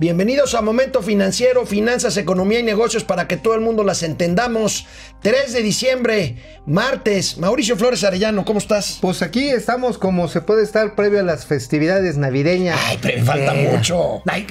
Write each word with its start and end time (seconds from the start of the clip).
Bienvenidos 0.00 0.54
a 0.54 0.62
Momento 0.62 1.02
Financiero, 1.02 1.66
Finanzas, 1.66 2.16
Economía 2.16 2.58
y 2.60 2.62
Negocios 2.62 3.04
para 3.04 3.28
que 3.28 3.36
todo 3.36 3.54
el 3.54 3.60
mundo 3.60 3.84
las 3.84 4.02
entendamos. 4.02 4.86
3 5.20 5.52
de 5.52 5.60
diciembre, 5.62 6.36
martes. 6.64 7.36
Mauricio 7.36 7.76
Flores 7.76 8.02
Arellano, 8.02 8.46
¿cómo 8.46 8.60
estás? 8.60 8.96
Pues 9.02 9.20
aquí 9.20 9.50
estamos 9.50 9.98
como 9.98 10.26
se 10.28 10.40
puede 10.40 10.62
estar 10.62 10.94
previo 10.94 11.20
a 11.20 11.22
las 11.22 11.44
festividades 11.44 12.16
navideñas. 12.16 12.80
Ay, 12.82 12.98
pero 13.02 13.22
falta 13.26 13.54
Eh, 13.54 13.68
mucho. 13.76 14.22
ay, 14.26 14.46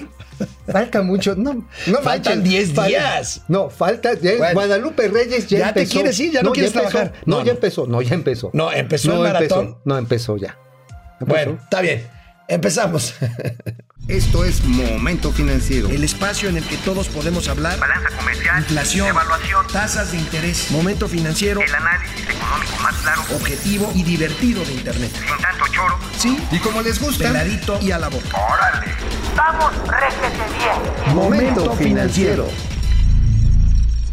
falta 0.71 1.01
mucho. 1.01 1.33
No, 1.35 1.67
no 1.87 1.97
Faltan 2.03 2.39
manches, 2.41 2.43
10 2.43 2.73
fal- 2.75 2.87
días. 2.87 3.41
No, 3.47 3.71
falta. 3.71 4.13
ya- 4.13 4.37
Bueno. 4.37 4.53
Guadalupe 4.53 5.07
Reyes 5.07 5.47
ya, 5.47 5.57
¿Ya 5.57 5.73
te 5.73 5.87
quieres 5.87 6.19
ir? 6.19 6.31
¿Ya 6.31 6.43
no 6.43 6.51
quieres 6.51 6.73
trabajar? 6.73 7.13
No, 7.25 7.39
No, 7.39 7.45
ya 7.45 7.53
empezó. 7.53 7.87
No, 7.87 8.03
ya 8.03 8.13
empezó. 8.13 8.51
No, 8.53 8.71
empezó 8.71 9.13
el 9.13 9.19
maratón. 9.33 9.59
Empezó, 9.65 9.81
no, 9.83 9.97
empezó 9.97 10.37
ya. 10.37 10.59
Empezó. 11.19 11.25
Bueno, 11.25 11.59
está 11.63 11.81
bien. 11.81 12.05
Empezamos. 12.47 13.15
Esto 14.09 14.43
es 14.43 14.63
Momento 14.65 15.31
Financiero. 15.31 15.87
El 15.89 16.03
espacio 16.03 16.49
en 16.49 16.57
el 16.57 16.63
que 16.63 16.77
todos 16.77 17.07
podemos 17.09 17.47
hablar. 17.47 17.77
balanza 17.79 18.09
comercial, 18.17 18.57
Inflación, 18.57 19.07
evaluación, 19.07 19.67
tasas 19.71 20.11
de 20.11 20.17
interés, 20.17 20.71
momento 20.71 21.07
financiero, 21.07 21.61
el 21.61 21.75
análisis 21.75 22.27
económico 22.27 22.73
más 22.81 22.95
claro, 23.03 23.21
objetivo 23.35 23.91
y 23.93 24.01
divertido 24.01 24.65
de 24.65 24.73
Internet. 24.73 25.11
sin 25.13 25.37
tanto 25.37 25.65
choro. 25.71 25.99
Sí, 26.17 26.39
Y 26.51 26.57
como 26.57 26.81
les 26.81 26.99
gusta, 26.99 27.25
peladito 27.25 27.77
y 27.83 27.91
a 27.91 27.99
la 27.99 28.09
boca. 28.09 28.35
¡Órale! 28.35 28.87
¡Vamos, 29.37 29.71
réjete 29.87 30.43
bien! 30.57 31.15
Momento 31.15 31.73
financiero. 31.75 32.47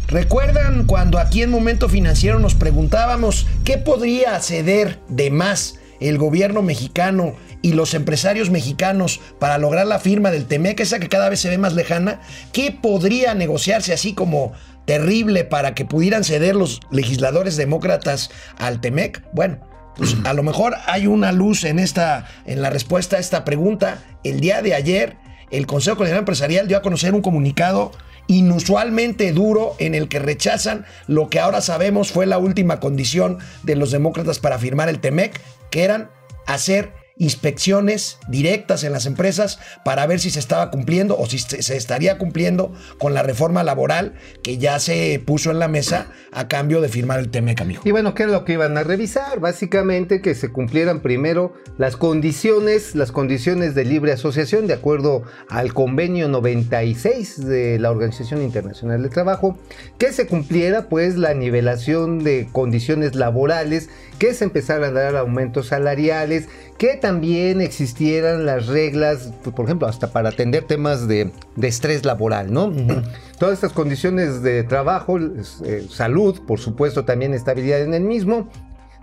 ¿Recuerdan 0.09 0.85
cuando 0.85 1.17
aquí 1.17 1.41
en 1.41 1.49
Momento 1.49 1.89
Financiero 1.89 2.39
nos 2.39 2.53
preguntábamos 2.53 3.47
qué 3.65 3.77
podría 3.79 4.39
ceder 4.41 4.99
de 5.09 5.31
más 5.31 5.79
el 5.99 6.17
gobierno 6.19 6.61
mexicano 6.61 7.35
y 7.61 7.73
los 7.73 7.93
empresarios 7.93 8.49
mexicanos 8.49 9.19
para 9.39 9.57
lograr 9.57 9.87
la 9.87 9.99
firma 9.99 10.31
del 10.31 10.45
TEMEC, 10.45 10.79
esa 10.79 10.99
que 10.99 11.09
cada 11.09 11.29
vez 11.29 11.39
se 11.39 11.49
ve 11.49 11.57
más 11.57 11.73
lejana? 11.73 12.21
¿Qué 12.51 12.71
podría 12.71 13.33
negociarse 13.33 13.93
así 13.93 14.13
como 14.13 14.53
terrible 14.85 15.43
para 15.43 15.75
que 15.75 15.85
pudieran 15.85 16.23
ceder 16.23 16.55
los 16.55 16.79
legisladores 16.91 17.57
demócratas 17.57 18.31
al 18.57 18.81
TEMEC? 18.81 19.23
Bueno, 19.33 19.59
pues 19.95 20.15
a 20.23 20.33
lo 20.33 20.43
mejor 20.43 20.75
hay 20.85 21.07
una 21.07 21.31
luz 21.31 21.63
en 21.63 21.79
esta 21.79 22.27
en 22.45 22.61
la 22.61 22.69
respuesta 22.69 23.17
a 23.17 23.19
esta 23.19 23.43
pregunta. 23.43 24.03
El 24.23 24.39
día 24.39 24.61
de 24.61 24.75
ayer 24.75 25.17
el 25.51 25.65
Consejo 25.65 25.97
Coordinador 25.97 26.21
Empresarial 26.21 26.67
dio 26.67 26.77
a 26.77 26.81
conocer 26.81 27.13
un 27.13 27.21
comunicado 27.21 27.91
inusualmente 28.27 29.31
duro 29.31 29.75
en 29.79 29.95
el 29.95 30.09
que 30.09 30.19
rechazan 30.19 30.85
lo 31.07 31.29
que 31.29 31.39
ahora 31.39 31.61
sabemos 31.61 32.11
fue 32.11 32.25
la 32.25 32.37
última 32.37 32.79
condición 32.79 33.39
de 33.63 33.75
los 33.75 33.91
demócratas 33.91 34.39
para 34.39 34.59
firmar 34.59 34.89
el 34.89 34.99
TEMEC, 34.99 35.39
que 35.71 35.83
eran 35.83 36.09
hacer 36.45 36.91
inspecciones 37.19 38.17
directas 38.27 38.83
en 38.83 38.93
las 38.93 39.05
empresas 39.05 39.59
para 39.83 40.05
ver 40.05 40.19
si 40.19 40.29
se 40.29 40.39
estaba 40.39 40.71
cumpliendo 40.71 41.17
o 41.17 41.25
si 41.25 41.39
se 41.39 41.75
estaría 41.75 42.17
cumpliendo 42.17 42.73
con 42.99 43.13
la 43.13 43.23
reforma 43.23 43.63
laboral 43.63 44.13
que 44.43 44.57
ya 44.57 44.79
se 44.79 45.21
puso 45.25 45.51
en 45.51 45.59
la 45.59 45.67
mesa 45.67 46.07
a 46.31 46.47
cambio 46.47 46.81
de 46.81 46.89
firmar 46.89 47.19
el 47.19 47.29
TEMEC, 47.29 47.61
amigo. 47.61 47.81
Y 47.85 47.91
bueno, 47.91 48.13
¿qué 48.13 48.23
es 48.23 48.29
lo 48.29 48.45
que 48.45 48.53
iban 48.53 48.77
a 48.77 48.83
revisar? 48.83 49.39
Básicamente 49.39 50.21
que 50.21 50.35
se 50.35 50.49
cumplieran 50.49 51.01
primero 51.01 51.53
las 51.77 51.97
condiciones, 51.97 52.95
las 52.95 53.11
condiciones 53.11 53.75
de 53.75 53.85
libre 53.85 54.11
asociación 54.11 54.67
de 54.67 54.73
acuerdo 54.73 55.23
al 55.49 55.73
convenio 55.73 56.27
96 56.27 57.45
de 57.45 57.79
la 57.79 57.91
Organización 57.91 58.41
Internacional 58.41 59.01
del 59.01 59.11
Trabajo, 59.11 59.57
que 59.97 60.13
se 60.13 60.27
cumpliera 60.27 60.89
pues 60.89 61.17
la 61.17 61.33
nivelación 61.33 62.23
de 62.23 62.47
condiciones 62.51 63.15
laborales, 63.15 63.89
que 64.17 64.33
se 64.33 64.43
empezaran 64.45 64.95
a 64.95 64.99
dar 64.99 65.15
aumentos 65.15 65.67
salariales, 65.67 66.47
que 66.77 66.95
también 66.95 67.61
existieran 67.61 68.45
las 68.45 68.67
reglas, 68.67 69.31
pues, 69.43 69.55
por 69.55 69.65
ejemplo, 69.65 69.87
hasta 69.87 70.11
para 70.11 70.29
atender 70.29 70.63
temas 70.63 71.07
de, 71.07 71.31
de 71.55 71.67
estrés 71.67 72.05
laboral, 72.05 72.51
¿no? 72.51 72.73
Todas 73.39 73.53
estas 73.53 73.73
condiciones 73.73 74.41
de 74.41 74.63
trabajo, 74.63 75.17
eh, 75.19 75.87
salud, 75.89 76.41
por 76.45 76.59
supuesto, 76.59 77.05
también 77.05 77.33
estabilidad 77.33 77.81
en 77.81 77.93
el 77.93 78.03
mismo, 78.03 78.49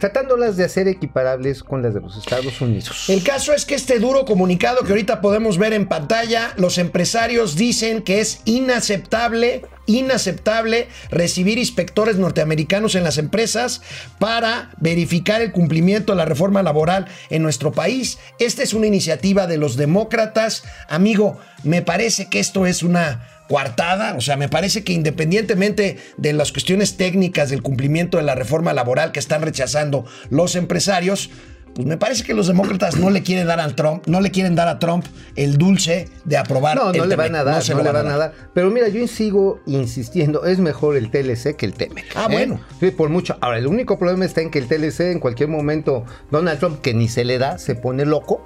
tratándolas 0.05 0.59
de 0.59 0.65
hacer 0.65 0.87
equiparables 0.87 1.63
con 1.63 1.81
las 1.81 1.95
de 1.95 2.03
los 2.03 2.19
Estados 2.19 2.61
Unidos. 2.61 3.09
El 3.09 3.23
caso 3.23 3.55
es 3.55 3.65
que 3.65 3.75
este 3.75 3.99
duro 3.99 4.27
comunicado 4.27 4.83
que 4.85 4.93
ahorita 4.93 5.23
podemos 5.23 5.57
ver 5.57 5.73
en 5.73 5.89
pantalla, 5.89 6.53
los 6.59 6.77
empresarios 6.77 7.57
dicen 7.57 8.03
que 8.03 8.21
es 8.21 8.43
inaceptable, 8.45 9.65
inaceptable 9.87 10.89
recibir 11.09 11.57
inspectores 11.57 12.17
norteamericanos 12.17 12.97
en 12.97 13.03
las 13.03 13.17
empresas 13.17 13.81
para 14.19 14.73
verificar 14.77 15.41
el 15.41 15.53
cumplimiento 15.53 16.13
de 16.13 16.19
la 16.19 16.27
reforma 16.27 16.63
laboral 16.63 17.07
en 17.31 17.43
nuestro 17.43 17.73
país. 17.73 18.19
Esta 18.39 18.63
es 18.63 18.75
una 18.75 18.87
iniciativa 18.87 19.47
de 19.47 19.57
los 19.57 19.79
demócratas. 19.79 20.65
Amigo, 20.87 21.39
me 21.63 21.81
parece 21.81 22.29
que 22.29 22.41
esto 22.41 22.67
es 22.67 22.83
una 22.83 23.34
coartada, 23.49 24.15
o 24.15 24.21
sea, 24.21 24.37
me 24.37 24.49
parece 24.49 24.85
que 24.85 24.93
independientemente 24.93 25.99
de 26.17 26.33
las 26.33 26.53
cuestiones 26.53 26.97
técnicas 26.97 27.51
del 27.51 27.63
cumplimiento 27.63 28.17
de 28.17 28.23
la 28.23 28.35
reforma 28.35 28.73
laboral 28.73 29.13
que 29.13 29.21
están 29.21 29.43
rechazando 29.43 30.07
los 30.31 30.57
empresarios, 30.57 31.31
pues 31.75 31.87
me 31.87 31.97
parece 31.97 32.25
que 32.25 32.35
los 32.35 32.47
demócratas 32.47 32.97
no 32.97 33.11
le 33.11 33.23
quieren 33.23 33.47
dar 33.47 33.61
al 33.61 33.75
Trump, 33.75 34.07
no 34.07 34.21
le 34.21 34.31
quieren 34.31 34.55
dar 34.55 34.69
a 34.69 34.79
Trump 34.79 35.05
el 35.37 35.59
dulce 35.59 36.09
de 36.25 36.37
aprobar. 36.37 36.77
No, 36.77 36.91
el 36.91 36.99
no 36.99 37.05
le 37.05 37.11
TEMEC, 37.17 37.33
van 37.33 37.35
a 37.41 37.45
dar, 37.45 37.55
no, 37.57 37.61
se 37.63 37.73
lo 37.73 37.79
le 37.83 37.91
van 37.93 38.05
van 38.05 38.13
a 38.13 38.17
dar. 38.17 38.33
Pero 38.55 38.71
mira, 38.71 38.89
yo 38.89 39.07
sigo 39.09 39.61
insistiendo, 39.67 40.45
es 40.45 40.59
mejor 40.59 40.97
el 40.97 41.11
TLC 41.11 41.57
que 41.57 41.67
el 41.67 41.75
TEMEC. 41.75 42.05
Ah, 42.15 42.29
bueno. 42.31 42.61
Sí, 42.81 42.91
por 42.91 43.09
mucho. 43.09 43.37
Ahora, 43.41 43.59
el 43.59 43.67
único 43.67 43.99
problema 43.99 44.25
está 44.25 44.41
en 44.41 44.51
que 44.51 44.59
el 44.59 44.67
TLC 44.69 45.01
en 45.13 45.19
cualquier 45.21 45.49
momento, 45.49 46.05
Donald 46.31 46.59
Trump, 46.59 46.81
que 46.81 46.95
ni 46.95 47.09
se 47.09 47.25
le 47.25 47.39
da, 47.39 47.59
se 47.59 47.75
pone 47.75 48.05
loco 48.05 48.43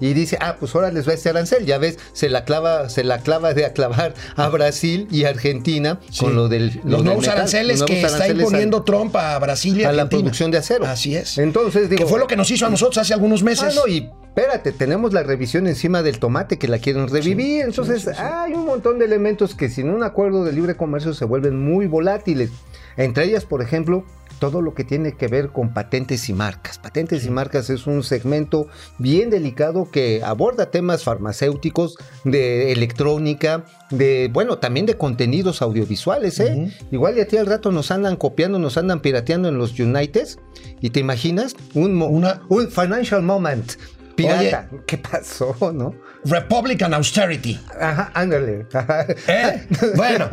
y 0.00 0.12
dice, 0.14 0.38
ah, 0.40 0.56
pues 0.58 0.74
ahora 0.74 0.90
les 0.90 1.08
va 1.08 1.12
este 1.14 1.28
arancel. 1.30 1.66
Ya 1.66 1.78
ves, 1.78 1.98
se 2.12 2.28
la 2.28 2.44
clava, 2.44 2.88
se 2.88 3.04
la 3.04 3.18
clava 3.18 3.54
de 3.54 3.64
aclavar 3.64 4.14
a 4.36 4.48
Brasil 4.48 5.08
y 5.10 5.24
Argentina 5.24 5.98
Sí. 6.10 6.20
con 6.20 6.34
lo 6.36 6.48
del 6.48 6.80
lo 6.84 6.90
los 6.90 6.96
del 6.98 7.04
nuevos 7.04 7.22
metal, 7.22 7.36
aranceles 7.38 7.80
los 7.80 7.86
que 7.86 7.94
nuevos 7.94 8.10
está 8.12 8.16
aranceles 8.24 8.44
imponiendo 8.44 8.82
Trump 8.82 9.16
a 9.16 9.38
Brasil 9.38 9.80
y 9.80 9.84
a 9.84 9.92
la 9.92 10.02
Argentina. 10.02 10.20
producción 10.22 10.50
de 10.50 10.58
acero. 10.58 10.86
Así 10.86 11.16
es. 11.16 11.38
Entonces, 11.38 11.90
digo, 11.90 12.02
que 12.04 12.08
fue 12.08 12.18
lo 12.18 12.26
que 12.26 12.36
nos 12.36 12.51
hizo 12.52 12.66
a 12.66 12.70
nosotros 12.70 12.98
hace 12.98 13.14
algunos 13.14 13.42
meses. 13.42 13.76
Ah, 13.76 13.80
no, 13.80 13.86
y 13.86 14.10
espérate, 14.34 14.72
tenemos 14.72 15.12
la 15.12 15.22
revisión 15.22 15.66
encima 15.66 16.02
del 16.02 16.18
tomate 16.18 16.58
que 16.58 16.68
la 16.68 16.78
quieren 16.78 17.08
revivir. 17.08 17.64
Entonces, 17.64 18.06
hay 18.08 18.54
un 18.54 18.64
montón 18.64 18.98
de 18.98 19.04
elementos 19.04 19.54
que 19.54 19.68
sin 19.68 19.90
un 19.90 20.02
acuerdo 20.02 20.44
de 20.44 20.52
libre 20.52 20.76
comercio 20.76 21.14
se 21.14 21.24
vuelven 21.24 21.58
muy 21.58 21.86
volátiles. 21.86 22.50
Entre 22.96 23.24
ellas, 23.24 23.44
por 23.44 23.62
ejemplo, 23.62 24.04
todo 24.42 24.60
lo 24.60 24.74
que 24.74 24.82
tiene 24.82 25.12
que 25.12 25.28
ver 25.28 25.50
con 25.50 25.72
patentes 25.72 26.28
y 26.28 26.32
marcas. 26.32 26.76
Patentes 26.76 27.24
y 27.24 27.30
marcas 27.30 27.70
es 27.70 27.86
un 27.86 28.02
segmento 28.02 28.66
bien 28.98 29.30
delicado 29.30 29.88
que 29.88 30.20
aborda 30.24 30.72
temas 30.72 31.04
farmacéuticos, 31.04 31.96
de 32.24 32.72
electrónica, 32.72 33.64
de, 33.90 34.28
bueno, 34.32 34.58
también 34.58 34.84
de 34.84 34.96
contenidos 34.96 35.62
audiovisuales, 35.62 36.40
¿eh? 36.40 36.72
Igual 36.90 37.14
de 37.14 37.22
a 37.22 37.28
ti 37.28 37.36
al 37.36 37.46
rato 37.46 37.70
nos 37.70 37.92
andan 37.92 38.16
copiando, 38.16 38.58
nos 38.58 38.76
andan 38.76 38.98
pirateando 39.00 39.48
en 39.48 39.58
los 39.58 39.78
Uniteds. 39.78 40.38
¿Y 40.80 40.90
te 40.90 40.98
imaginas? 40.98 41.54
Un, 41.74 42.02
Una- 42.02 42.42
un 42.48 42.68
financial 42.68 43.22
moment. 43.22 43.74
Pirata. 44.14 44.68
¿Qué 44.86 44.98
pasó, 44.98 45.54
no? 45.72 45.94
Republican 46.24 46.94
austerity. 46.94 47.58
Ajá, 47.80 48.10
ándale. 48.14 48.66
Ajá. 48.72 49.06
¿Eh? 49.28 49.66
Bueno, 49.96 50.28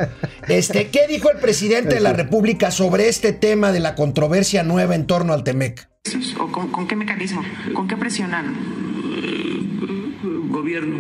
este, 0.47 0.89
¿qué 0.89 1.07
dijo 1.07 1.31
el 1.31 1.39
presidente 1.39 1.95
de 1.95 2.01
la 2.01 2.13
República 2.13 2.71
sobre 2.71 3.09
este 3.09 3.33
tema 3.33 3.71
de 3.71 3.79
la 3.79 3.95
controversia 3.95 4.63
nueva 4.63 4.95
en 4.95 5.07
torno 5.07 5.33
al 5.33 5.43
TEMEC? 5.43 5.89
¿O 6.39 6.51
con, 6.51 6.71
con 6.71 6.87
qué 6.87 6.95
mecanismo? 6.95 7.43
¿Con 7.73 7.87
qué 7.87 7.97
presionaron? 7.97 8.89
gobierno. 10.49 10.97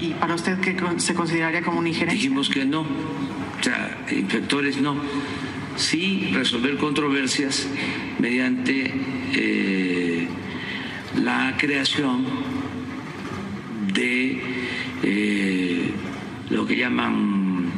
¿Y 0.00 0.10
para 0.14 0.34
usted 0.34 0.58
qué 0.60 0.76
se 0.98 1.14
consideraría 1.14 1.62
como 1.62 1.78
una 1.78 1.88
injerencia? 1.88 2.20
Dijimos 2.20 2.48
que 2.48 2.64
no. 2.64 2.80
O 2.80 3.62
sea, 3.62 4.06
inspectores 4.10 4.80
no. 4.80 4.96
Sí 5.76 6.30
resolver 6.32 6.76
controversias 6.76 7.66
mediante 8.18 8.92
eh, 9.34 10.09
la 11.22 11.56
creación 11.58 12.24
de 13.92 14.40
eh, 15.02 15.90
lo 16.50 16.66
que 16.66 16.76
llaman 16.76 17.70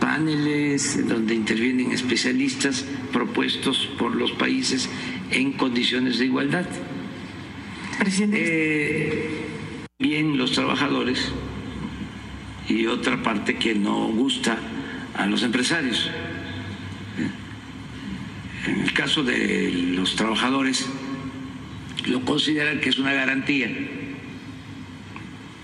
paneles 0.00 1.06
donde 1.06 1.34
intervienen 1.34 1.92
especialistas 1.92 2.84
propuestos 3.12 3.88
por 3.98 4.14
los 4.14 4.32
países 4.32 4.88
en 5.30 5.52
condiciones 5.52 6.18
de 6.18 6.26
igualdad. 6.26 6.66
Presidente, 7.98 8.38
Eh, 8.40 9.46
bien 9.98 10.36
los 10.36 10.52
trabajadores 10.52 11.32
y 12.68 12.86
otra 12.86 13.22
parte 13.22 13.56
que 13.56 13.74
no 13.74 14.08
gusta 14.08 14.58
a 15.16 15.26
los 15.26 15.42
empresarios. 15.42 16.10
En 18.66 18.80
el 18.80 18.92
caso 18.92 19.22
de 19.22 19.70
los 19.94 20.16
trabajadores, 20.16 20.88
lo 22.06 22.24
consideran 22.24 22.80
que 22.80 22.90
es 22.90 22.98
una 22.98 23.12
garantía 23.12 23.70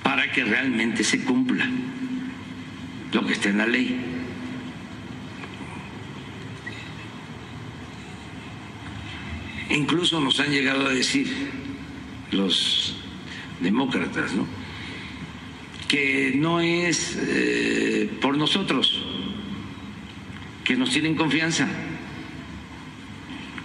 para 0.03 0.31
que 0.33 0.45
realmente 0.45 1.05
se 1.05 1.25
cumpla 1.25 1.69
lo 3.13 3.27
que 3.27 3.33
está 3.33 3.49
en 3.49 3.59
la 3.59 3.67
ley. 3.67 4.01
Incluso 9.71 10.21
nos 10.21 10.41
han 10.41 10.51
llegado 10.51 10.87
a 10.87 10.91
decir 10.91 11.29
los 12.33 12.97
demócratas, 13.61 14.33
¿no? 14.33 14.47
que 15.91 16.35
no 16.37 16.61
es 16.61 17.19
eh, 17.21 18.09
por 18.21 18.37
nosotros, 18.37 19.05
que 20.63 20.77
nos 20.77 20.91
tienen 20.91 21.17
confianza, 21.17 21.67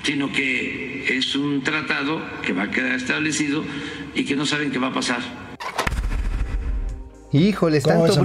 sino 0.02 0.32
que 0.32 0.85
es 1.08 1.36
un 1.36 1.64
tratado 1.64 2.20
que 2.46 2.54
va 2.54 2.64
a 2.64 2.72
quedar 2.72 2.94
establecido 2.94 3.64
y 4.14 4.26
que 4.26 4.36
no 4.36 4.46
saben 4.46 4.72
qué 4.72 4.80
va 4.80 4.88
a 4.88 4.94
pasar. 4.94 5.20
Híjoles, 7.32 7.84
¿Cómo 7.84 8.06
tanto, 8.06 8.22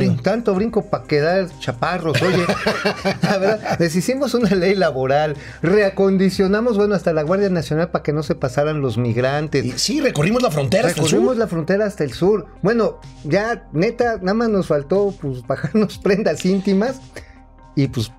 brin- 0.55 0.55
brinco 0.57 0.89
para 0.89 1.03
quedar 1.05 1.49
chaparros. 1.59 2.23
Oye, 2.23 2.45
la 3.23 3.39
verdad, 3.39 3.77
les 3.81 3.97
hicimos 3.97 4.35
una 4.35 4.51
ley 4.55 4.77
laboral, 4.77 5.37
reacondicionamos, 5.63 6.77
bueno, 6.77 6.95
hasta 6.95 7.13
la 7.13 7.23
Guardia 7.25 7.49
Nacional 7.51 7.91
para 7.91 8.05
que 8.05 8.13
no 8.13 8.23
se 8.23 8.37
pasaran 8.37 8.81
los 8.81 8.99
migrantes. 8.99 9.65
Y 9.65 9.73
sí, 9.73 10.01
recorrimos 10.01 10.43
la 10.43 10.53
frontera 10.53 10.87
hasta 10.89 11.01
el 11.01 11.07
Recorrimos 11.07 11.33
sur. 11.35 11.39
la 11.39 11.47
frontera 11.49 11.87
hasta 11.87 12.05
el 12.05 12.13
sur. 12.13 12.47
Bueno, 12.63 13.01
ya 13.25 13.67
neta, 13.73 14.19
nada 14.19 14.35
más 14.35 14.49
nos 14.49 14.69
faltó 14.69 15.13
pues 15.21 15.45
bajarnos 15.45 15.99
prendas 16.03 16.45
íntimas 16.47 17.01
y 17.75 17.89
pues 17.89 18.13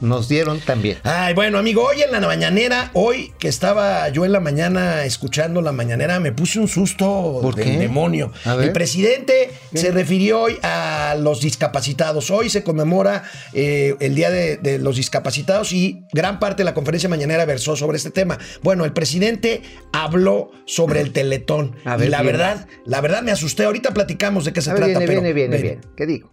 nos 0.00 0.28
dieron 0.28 0.60
también. 0.60 0.98
Ay, 1.04 1.34
bueno, 1.34 1.58
amigo, 1.58 1.82
hoy 1.84 2.02
en 2.02 2.10
la 2.12 2.20
mañanera, 2.20 2.90
hoy 2.94 3.32
que 3.38 3.48
estaba 3.48 4.08
yo 4.08 4.24
en 4.24 4.32
la 4.32 4.40
mañana 4.40 5.04
escuchando 5.04 5.60
la 5.62 5.72
mañanera, 5.72 6.20
me 6.20 6.32
puse 6.32 6.58
un 6.58 6.68
susto 6.68 7.38
¿Por 7.42 7.54
del 7.54 7.64
qué? 7.64 7.78
demonio. 7.78 8.32
El 8.44 8.72
presidente 8.72 9.50
se 9.74 9.90
refirió 9.90 10.40
hoy 10.42 10.56
a 10.62 11.16
los 11.18 11.40
discapacitados. 11.40 12.30
Hoy 12.30 12.50
se 12.50 12.62
conmemora 12.62 13.24
eh, 13.52 13.94
el 14.00 14.14
Día 14.14 14.30
de, 14.30 14.56
de 14.56 14.78
los 14.78 14.96
Discapacitados 14.96 15.72
y 15.72 16.04
gran 16.12 16.38
parte 16.38 16.58
de 16.60 16.64
la 16.64 16.74
conferencia 16.74 17.08
mañanera 17.08 17.44
versó 17.44 17.76
sobre 17.76 17.96
este 17.96 18.10
tema. 18.10 18.38
Bueno, 18.62 18.84
el 18.84 18.92
presidente 18.92 19.62
habló 19.92 20.50
sobre 20.66 21.00
el 21.00 21.12
teletón. 21.12 21.76
A 21.84 21.96
ver, 21.96 22.08
y 22.08 22.10
la 22.10 22.22
bien. 22.22 22.32
verdad, 22.36 22.66
la 22.86 23.00
verdad 23.00 23.22
me 23.22 23.30
asusté. 23.32 23.64
Ahorita 23.64 23.92
platicamos 23.92 24.44
de 24.44 24.52
qué 24.52 24.62
se 24.62 24.70
A 24.70 24.74
ver, 24.74 24.84
trata. 24.84 24.98
viene, 24.98 25.06
pero 25.06 25.20
viene, 25.22 25.32
viene, 25.34 25.56
ven. 25.56 25.62
viene. 25.62 25.80
¿Qué 25.96 26.06
digo? 26.06 26.30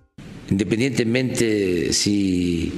Independientemente 0.50 1.92
si 1.94 2.72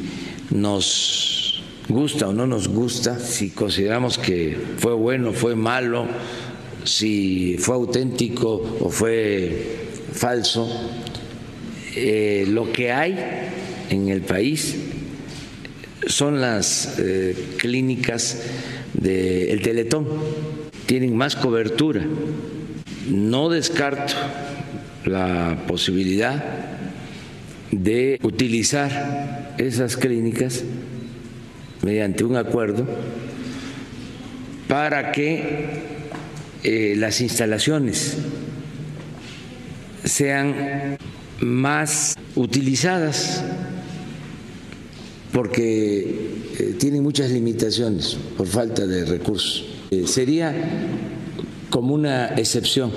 nos 0.51 1.63
gusta 1.87 2.27
o 2.27 2.33
no 2.33 2.45
nos 2.45 2.67
gusta, 2.67 3.19
si 3.19 3.49
consideramos 3.49 4.17
que 4.17 4.57
fue 4.77 4.93
bueno, 4.93 5.33
fue 5.33 5.55
malo, 5.55 6.07
si 6.83 7.57
fue 7.57 7.75
auténtico 7.75 8.77
o 8.79 8.89
fue 8.89 9.77
falso, 10.13 10.69
eh, 11.95 12.45
lo 12.47 12.71
que 12.71 12.91
hay 12.91 13.17
en 13.89 14.09
el 14.09 14.21
país 14.21 14.75
son 16.07 16.41
las 16.41 16.97
eh, 16.99 17.35
clínicas 17.57 18.41
del 18.93 19.61
Teletón, 19.61 20.07
tienen 20.85 21.15
más 21.15 21.35
cobertura. 21.35 22.03
No 23.09 23.49
descarto 23.49 24.13
la 25.05 25.63
posibilidad 25.67 26.78
de 27.71 28.19
utilizar 28.23 29.55
esas 29.57 29.97
clínicas 29.97 30.63
mediante 31.83 32.23
un 32.23 32.35
acuerdo 32.35 32.85
para 34.67 35.11
que 35.11 35.99
eh, 36.63 36.93
las 36.97 37.21
instalaciones 37.21 38.17
sean 40.03 40.97
más 41.41 42.15
utilizadas 42.35 43.43
porque 45.31 45.99
eh, 46.59 46.75
tienen 46.77 47.03
muchas 47.03 47.29
limitaciones 47.31 48.17
por 48.37 48.47
falta 48.47 48.85
de 48.87 49.05
recursos. 49.05 49.65
Eh, 49.91 50.05
sería 50.07 50.53
como 51.69 51.93
una 51.93 52.27
excepción. 52.35 52.91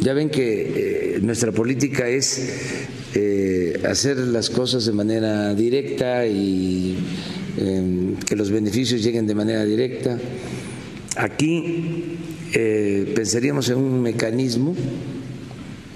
Ya 0.00 0.14
ven 0.14 0.30
que 0.30 1.16
eh, 1.16 1.20
nuestra 1.20 1.52
política 1.52 2.08
es 2.08 2.88
eh, 3.14 3.80
hacer 3.88 4.18
las 4.18 4.50
cosas 4.50 4.86
de 4.86 4.92
manera 4.92 5.54
directa 5.54 6.26
y 6.26 6.96
eh, 7.58 8.14
que 8.26 8.36
los 8.36 8.50
beneficios 8.50 9.02
lleguen 9.02 9.26
de 9.26 9.34
manera 9.34 9.64
directa. 9.64 10.18
Aquí 11.16 12.18
eh, 12.54 13.12
pensaríamos 13.14 13.68
en 13.68 13.78
un 13.78 14.00
mecanismo 14.00 14.74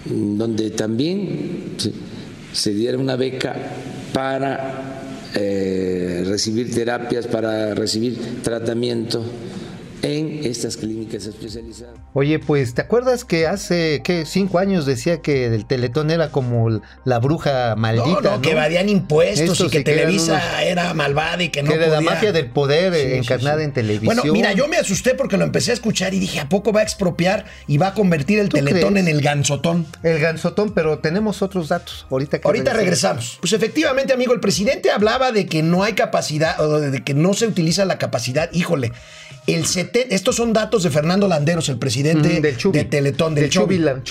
donde 0.05 0.71
también 0.71 1.75
se, 1.79 1.93
se 2.53 2.75
diera 2.75 2.99
una 2.99 3.17
beca 3.17 3.55
para 4.13 4.97
eh, 5.35 6.25
recibir 6.27 6.73
terapias, 6.73 7.27
para 7.27 7.75
recibir 7.75 8.17
tratamiento 8.43 9.23
en 10.03 10.45
estas 10.45 10.77
clínicas 10.77 11.25
especializadas. 11.27 11.95
Oye, 12.13 12.39
pues, 12.39 12.75
¿te 12.75 12.83
acuerdas 12.83 13.25
que 13.25 13.47
hace, 13.47 14.03
qué, 14.05 14.25
cinco 14.27 14.59
años 14.59 14.87
decía 14.87 15.21
que 15.23 15.47
el 15.47 15.67
Teletón 15.67 16.11
era 16.11 16.31
como 16.31 16.81
la 17.05 17.19
bruja 17.19 17.75
maldita? 17.77 18.21
No, 18.23 18.37
no, 18.37 18.43
que 18.43 18.53
evadían 18.53 18.89
impuestos 18.89 19.41
Estos 19.51 19.67
y 19.69 19.71
que 19.71 19.81
Televisa 19.85 20.33
unos- 20.35 20.63
era 20.67 20.95
malvada 20.95 21.43
y 21.43 21.49
que 21.49 21.63
no 21.63 21.71
que 21.71 21.77
era 21.77 21.89
la 21.89 21.97
podía. 21.97 22.11
mafia 22.11 22.33
del 22.33 22.47
poder 22.51 22.95
Sí, 22.95 23.15
encarnada 23.15 23.59
sí. 23.59 23.65
en 23.65 23.73
televisión. 23.73 24.17
Bueno, 24.17 24.33
mira, 24.33 24.53
yo 24.53 24.69
me 24.69 24.77
asusté 24.77 25.15
porque 25.15 25.37
lo 25.37 25.45
empecé 25.45 25.71
a 25.73 25.75
escuchar 25.75 26.15
y 26.15 26.19
dije, 26.19 26.41
¿a 26.41 26.49
poco 26.49 26.73
va 26.73 26.81
a 26.81 26.85
expropiar 26.85 27.45
y 27.67 27.79
va 27.79 27.89
a 27.89 27.95
convertir 27.95 28.39
el 28.39 28.49
¿Tú 28.49 28.57
teletón 28.59 28.93
crees? 28.95 29.07
en 29.07 29.15
el 29.15 29.23
ganzotón? 29.23 29.87
El 30.03 30.19
gansotón, 30.21 30.73
pero 30.75 30.99
tenemos 31.01 31.43
otros 31.43 31.69
datos. 31.69 32.07
Ahorita 32.11 32.39
que 32.41 32.47
Ahorita 32.49 32.73
regresamos. 32.73 33.39
Pues 33.41 33.53
efectivamente, 33.53 34.13
amigo, 34.13 34.33
el 34.33 34.41
presidente 34.41 34.91
hablaba 34.91 35.33
de 35.33 35.47
que 35.47 35.63
no 35.63 35.83
hay 35.83 35.95
capacidad, 35.95 36.61
o 36.61 36.81
de 36.81 37.03
que 37.03 37.15
no 37.15 37.35
se 37.35 37.47
utiliza 37.47 37.85
la 37.85 37.99
capacidad. 37.99 38.51
Híjole, 38.53 38.93
el 39.47 39.65
estos 40.11 40.37
son 40.37 40.53
datos 40.53 40.83
de 40.83 40.91
Fernando 40.91 41.29
Landeros, 41.29 41.69
el 41.69 41.79
presidente 41.79 42.39
Mm, 42.39 42.43
del 42.43 42.57
Chubi. 42.57 42.79
de 42.79 42.85
Teletón, 42.85 43.35
del, 43.35 43.45
Del 43.45 43.51
Chobi 43.51 43.79
del, 43.79 44.03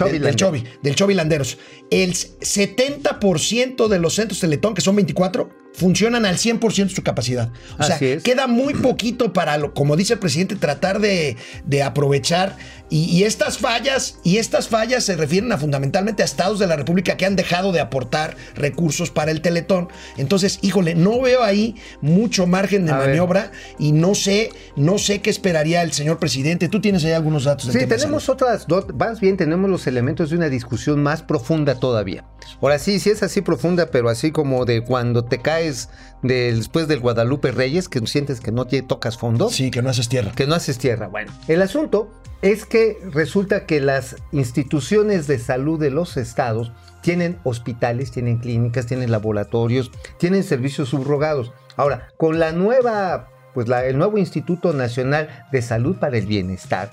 del 0.81 1.15
Landeros. 1.15 1.57
El 1.91 2.13
70% 2.13 3.87
de 3.87 3.99
los 3.99 4.15
centros 4.15 4.39
Teletón, 4.39 4.73
que 4.73 4.81
son 4.81 4.95
24, 4.95 5.49
funcionan 5.73 6.25
al 6.25 6.37
100% 6.37 6.89
de 6.89 6.95
su 6.95 7.03
capacidad. 7.03 7.51
O 7.77 7.83
sea, 7.83 7.97
es. 7.97 8.23
queda 8.23 8.47
muy 8.47 8.73
poquito 8.75 9.33
para, 9.33 9.57
lo, 9.57 9.73
como 9.73 9.95
dice 9.95 10.13
el 10.13 10.19
presidente, 10.19 10.55
tratar 10.55 10.99
de, 10.99 11.35
de 11.65 11.83
aprovechar. 11.83 12.55
Y, 12.89 13.05
y 13.05 13.23
estas 13.23 13.57
fallas, 13.57 14.19
y 14.23 14.37
estas 14.37 14.67
fallas 14.67 15.03
se 15.03 15.15
refieren 15.15 15.51
a 15.51 15.57
fundamentalmente 15.57 16.21
a 16.21 16.25
estados 16.25 16.59
de 16.59 16.67
la 16.67 16.75
República 16.75 17.17
que 17.17 17.25
han 17.25 17.35
dejado 17.35 17.71
de 17.71 17.79
aportar 17.79 18.35
recursos 18.55 19.09
para 19.09 19.31
el 19.31 19.41
Teletón. 19.41 19.89
Entonces, 20.17 20.59
híjole, 20.61 20.93
no 20.95 21.19
veo 21.21 21.43
ahí 21.43 21.75
mucho 22.01 22.45
margen 22.45 22.85
de 22.85 22.91
A 22.91 22.97
ver. 22.99 23.07
maniobra 23.09 23.51
y 23.79 23.91
no 23.91 24.13
sé, 24.13 24.51
no 24.75 24.97
sé 24.99 25.21
qué 25.21 25.29
esperaría 25.31 25.81
el 25.81 25.93
señor 25.93 26.19
presidente. 26.19 26.69
Tú 26.69 26.79
tienes 26.79 27.03
ahí 27.05 27.11
algunos 27.13 27.45
datos. 27.45 27.65
del 27.67 27.73
Sí, 27.73 27.79
tema 27.87 27.95
tenemos 27.95 28.23
salud. 28.23 28.35
otras, 28.41 28.67
do- 28.67 28.87
más 28.97 29.19
bien 29.19 29.35
tenemos 29.37 29.69
los 29.69 29.87
elementos 29.87 30.29
de 30.29 30.37
una 30.37 30.49
discusión 30.49 31.01
más 31.01 31.23
profunda 31.23 31.79
todavía. 31.79 32.23
Ahora 32.61 32.77
sí, 32.77 32.99
sí 32.99 33.09
es 33.09 33.23
así 33.23 33.41
profunda, 33.41 33.89
pero 33.89 34.09
así 34.09 34.31
como 34.31 34.65
de 34.65 34.81
cuando 34.83 35.25
te 35.25 35.39
caes 35.39 35.89
después 36.21 36.87
del 36.87 36.99
Guadalupe 36.99 37.51
Reyes, 37.51 37.89
que 37.89 38.05
sientes 38.07 38.39
que 38.41 38.51
no 38.51 38.65
te 38.65 38.81
tocas 38.81 39.17
fondo, 39.17 39.49
Sí, 39.49 39.71
que 39.71 39.81
no 39.81 39.89
haces 39.89 40.09
tierra. 40.09 40.31
que 40.35 40.45
no 40.47 40.55
haces 40.55 40.77
tierra. 40.77 41.07
Bueno, 41.07 41.31
el 41.47 41.61
asunto 41.61 42.11
es 42.45 42.65
que 42.65 42.99
resulta 43.11 43.65
que 43.65 43.81
las 43.81 44.17
instituciones 44.31 45.25
de 45.27 45.39
salud 45.39 45.79
de 45.79 45.89
los 45.89 46.15
estados 46.15 46.71
tienen 47.01 47.39
hospitales, 47.43 48.11
tienen 48.11 48.37
clínicas, 48.37 48.85
tienen 48.85 49.09
laboratorios, 49.11 49.91
tienen 50.17 50.43
servicios 50.43 50.89
subrogados. 50.89 51.51
Ahora, 51.75 52.07
con 52.17 52.37
la 52.39 52.51
nueva, 52.51 53.29
pues 53.53 53.67
la- 53.67 53.85
el 53.85 53.97
nuevo 53.97 54.17
Instituto 54.19 54.73
Nacional 54.73 55.45
de 55.51 55.61
Salud 55.61 55.95
para 55.97 56.17
el 56.17 56.27
Bienestar, 56.27 56.91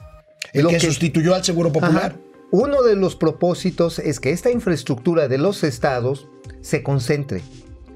El 0.54 0.64
lo 0.64 0.70
que, 0.70 0.80
sustituyó 0.80 1.34
al 1.34 1.44
Seguro 1.44 1.70
Popular. 1.70 2.12
Ajá. 2.12 2.16
Uno 2.50 2.82
de 2.82 2.96
los 2.96 3.14
propósitos 3.16 3.98
es 3.98 4.20
que 4.20 4.30
esta 4.32 4.50
infraestructura 4.50 5.28
de 5.28 5.38
los 5.38 5.64
estados 5.64 6.28
se 6.60 6.82
concentre. 6.82 7.42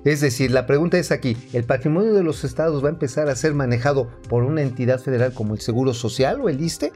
Es 0.05 0.21
decir, 0.21 0.51
la 0.51 0.67
pregunta 0.67 0.99
es 0.99 1.11
aquí, 1.11 1.37
¿el 1.53 1.65
patrimonio 1.65 2.15
de 2.15 2.23
los 2.23 2.45
estados 2.45 2.83
va 2.85 2.89
a 2.89 2.93
empezar 2.93 3.29
a 3.29 3.35
ser 3.37 3.55
manejado 3.55 4.09
por 4.29 4.45
una 4.45 4.63
entidad 4.63 5.01
federal 5.01 5.33
como 5.35 5.55
el 5.55 5.61
Seguro 5.61 5.93
Social 5.95 6.41
o 6.41 6.49
el 6.49 6.61
ISTE? 6.61 6.93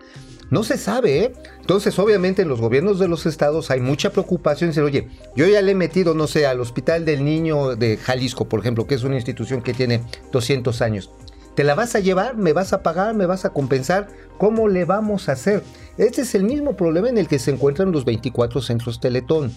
No 0.51 0.65
se 0.65 0.79
sabe, 0.79 1.25
¿eh? 1.25 1.33
Entonces, 1.61 1.99
obviamente, 1.99 2.43
en 2.43 2.49
los 2.49 2.61
gobiernos 2.61 2.99
de 2.99 3.07
los 3.07 3.25
estados 3.25 3.71
hay 3.71 3.81
mucha 3.81 4.11
preocupación. 4.11 4.71
Decir, 4.71 4.83
oye, 4.83 5.09
yo 5.37 5.47
ya 5.47 5.63
le 5.63 5.73
he 5.73 5.77
metido, 5.77 6.13
no 6.15 6.27
sé, 6.27 6.47
al 6.47 6.61
Hospital 6.61 7.05
del 7.05 7.25
Niño 7.25 7.77
de 7.77 7.97
Jalisco, 7.97 8.49
por 8.49 8.61
ejemplo, 8.61 8.87
que 8.87 8.97
es 8.97 9.05
una 9.05 9.15
institución 9.15 9.63
que 9.63 9.75
tiene 9.75 10.03
200 10.33 10.83
años. 10.83 11.11
¿Te 11.55 11.63
la 11.63 11.75
vas 11.75 11.95
a 11.95 12.01
llevar? 12.01 12.37
¿Me 12.37 12.53
vas 12.53 12.73
a 12.73 12.83
pagar? 12.83 13.15
¿Me 13.15 13.27
vas 13.27 13.45
a 13.45 13.51
compensar? 13.51 14.09
¿Cómo 14.39 14.67
le 14.67 14.85
vamos 14.85 15.29
a 15.29 15.33
hacer? 15.33 15.63
Este 15.99 16.23
es 16.23 16.35
el 16.35 16.45
mismo 16.45 16.77
problema 16.77 17.09
en 17.09 17.19
el 17.19 17.29
que 17.29 17.39
se 17.39 17.51
encuentran 17.51 17.93
los 17.93 18.05
24 18.05 18.61
centros 18.61 19.01
Teletón. 19.01 19.53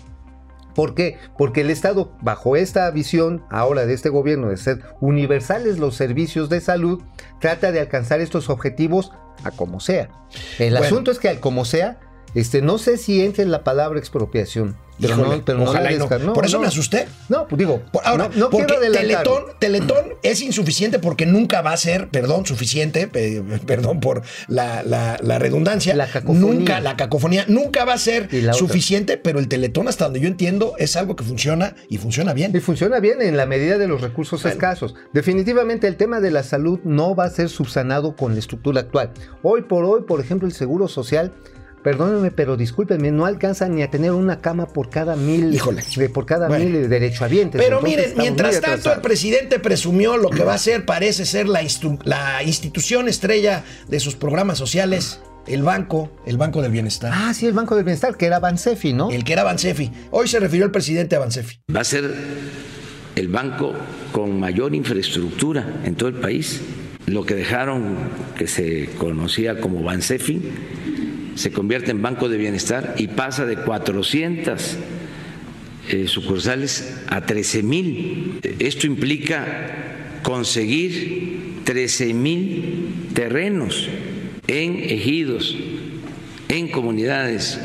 ¿Por 0.76 0.96
qué? 0.96 1.18
Porque 1.38 1.62
el 1.62 1.70
Estado, 1.70 2.12
bajo 2.22 2.56
esta 2.56 2.90
visión 2.90 3.44
ahora 3.50 3.86
de 3.86 3.94
este 3.94 4.10
gobierno 4.10 4.50
de 4.50 4.58
ser 4.58 4.82
universales 5.02 5.78
los 5.78 5.96
servicios 5.96 6.50
de 6.50 6.62
salud, 6.62 7.02
trata 7.40 7.72
de 7.72 7.80
alcanzar 7.80 8.22
estos 8.22 8.50
objetivos 8.50 9.12
a 9.44 9.52
como 9.52 9.80
sea. 9.80 10.10
El 10.60 10.72
Bueno. 10.74 10.86
asunto 10.86 11.12
es 11.12 11.20
que 11.20 11.30
al 11.30 11.40
como 11.40 11.66
sea, 11.66 12.00
este, 12.36 12.62
no 12.62 12.78
sé 12.78 12.98
si 12.98 13.24
entra 13.24 13.44
en 13.44 13.52
la 13.52 13.64
palabra 13.64 14.00
expropiación, 14.00 14.78
Pero 15.00 15.14
Híjole, 15.16 15.38
no, 15.38 15.46
pero 15.46 15.58
no 15.58 15.64
ojalá 15.66 15.92
no. 16.20 16.34
Por 16.34 16.46
eso 16.46 16.60
me 16.60 16.68
asusté. 16.68 17.08
No, 17.28 17.48
pues 17.48 17.58
digo, 17.58 17.82
Por- 17.92 18.06
ahora, 18.06 18.30
no, 18.36 18.50
porque. 18.50 18.74
Teletón, 18.92 19.44
Teletón 19.60 20.06
es 20.22 20.42
insuficiente 20.42 21.00
porque 21.00 21.26
nunca 21.26 21.62
va 21.62 21.74
a 21.74 21.78
ser, 21.78 22.10
perdón, 22.10 22.46
suficiente, 22.46 23.08
pe- 23.08 23.42
perdón 23.66 24.00
por 24.00 24.22
la, 24.48 24.84
la- 24.84 25.18
la 25.22 25.40
redundancia. 25.40 25.96
La 25.96 26.08
cacofonía. 26.08 26.42
Nunca, 26.42 26.80
la 26.80 26.96
cacofonía, 26.96 27.46
nunca 27.48 27.86
va 27.86 27.94
a 27.94 27.98
ser 27.98 28.30
suficiente, 28.54 29.18
pero 29.18 29.40
el 29.40 29.48
Teletón, 29.48 29.88
hasta 29.88 30.06
donde 30.06 30.20
yo 30.20 30.28
entiendo, 30.28 30.74
es 30.78 30.96
algo 30.96 31.16
que 31.16 31.24
funciona 31.24 31.76
y 31.90 31.98
funciona 31.98 32.34
bien. 32.34 32.52
Y 32.56 32.60
funciona 32.60 33.00
bien 33.00 33.22
en 33.22 33.36
la 33.36 33.46
medida 33.46 33.78
de 33.78 33.88
los 33.88 34.02
recursos 34.02 34.46
escasos. 34.46 34.96
Definitivamente 35.14 35.88
el 35.88 35.96
tema 35.96 36.20
de 36.20 36.32
la 36.32 36.44
salud 36.44 36.80
no 36.84 37.16
va 37.16 37.26
a 37.26 37.30
ser 37.30 37.50
subsanado 37.50 38.16
con 38.16 38.34
la 38.34 38.40
estructura 38.40 38.82
actual. 38.82 39.12
Hoy 39.42 39.64
por 39.64 39.86
hoy, 39.86 40.04
por 40.04 40.20
ejemplo, 40.20 40.48
el 40.48 40.54
Seguro 40.54 40.88
Social, 40.88 41.34
perdónenme, 41.84 42.32
pero 42.32 42.58
discúlpenme, 42.58 43.12
no 43.12 43.26
alcanza 43.26 43.68
ni 43.68 43.84
a 43.84 43.90
tener 43.92 44.12
una 44.12 44.40
cama 44.40 44.68
por 44.68 44.90
cada 44.90 45.16
mil, 45.16 45.54
Híjole. 45.54 45.84
de- 45.96 46.10
por 46.10 46.26
cada 46.26 46.48
Bueno. 46.48 46.66
mil 46.66 46.90
derechohabientes. 46.90 47.62
Pero 47.62 47.78
Entonces, 47.80 48.00
miren, 48.08 48.18
mientras 48.18 48.62
tanto 48.62 48.94
el 48.94 49.02
presidente 49.02 49.60
presumió 49.60 50.18
lo 50.18 50.30
que 50.30 50.44
va 50.44 50.54
a 50.54 50.58
ser, 50.58 50.86
parece 50.86 51.26
ser 51.26 51.48
la 51.48 51.62
institución 52.44 53.08
estrella 53.08 53.64
de 53.88 54.00
sus 54.00 54.16
programas 54.16 54.58
sociales, 54.58 55.20
el 55.48 55.62
banco, 55.62 56.10
el 56.26 56.38
Banco 56.38 56.62
del 56.62 56.72
Bienestar. 56.72 57.12
Ah, 57.14 57.34
sí, 57.34 57.46
el 57.46 57.54
Banco 57.54 57.76
del 57.76 57.84
Bienestar, 57.84 58.16
que 58.16 58.26
era 58.26 58.40
Bansefi, 58.40 58.94
¿no? 58.94 59.12
El 59.12 59.24
que 59.26 59.34
era 59.34 59.44
Bansefi. 59.44 59.92
Hoy 60.12 60.28
se 60.30 60.40
refirió 60.40 60.66
el 60.66 60.72
presidente 60.72 61.16
a 61.18 61.20
Bansefi. 61.20 61.58
Va 61.76 61.82
a 61.82 61.84
ser 61.84 62.14
el 63.16 63.28
banco 63.28 63.74
con 64.14 64.40
mayor 64.40 64.74
infraestructura 64.74 65.82
en 65.84 65.96
todo 65.96 66.08
el 66.10 66.16
país. 66.16 66.62
Lo 67.06 67.26
que 67.26 67.36
dejaron, 67.36 67.98
que 68.38 68.48
se 68.48 68.90
conocía 68.98 69.60
como 69.60 69.84
Bansefi, 69.84 70.42
se 71.36 71.52
convierte 71.52 71.92
en 71.92 72.02
Banco 72.02 72.30
de 72.30 72.38
Bienestar 72.38 72.96
y 72.98 73.08
pasa 73.08 73.46
de 73.46 73.58
400 73.58 74.78
eh, 75.90 76.08
sucursales 76.08 77.02
a 77.08 77.22
13 77.26 77.64
mil. 77.64 78.40
Esto 78.60 78.88
implica 78.88 80.20
conseguir 80.24 81.62
13 81.66 82.14
mil 82.14 83.10
terrenos 83.14 83.90
en 84.48 84.78
ejidos, 84.78 85.56
en 86.50 86.70
comunidades, 86.70 87.60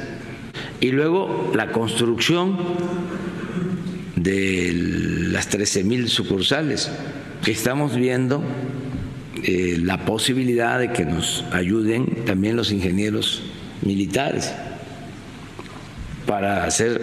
y 0.81 0.91
luego 0.91 1.53
la 1.55 1.73
construcción 1.73 2.57
de 4.17 4.73
las 5.31 5.49
13 5.49 5.85
mil 5.85 6.09
sucursales, 6.09 6.91
que 7.45 7.53
estamos 7.53 7.95
viendo 7.95 8.43
eh, 9.45 9.79
la 9.81 10.05
posibilidad 10.05 10.79
de 10.79 10.93
que 10.93 11.05
nos 11.05 11.45
ayuden 11.53 12.25
también 12.25 12.57
los 12.57 12.73
ingenieros 12.73 13.43
militares 13.83 14.53
para 16.27 16.65
hacer 16.65 17.01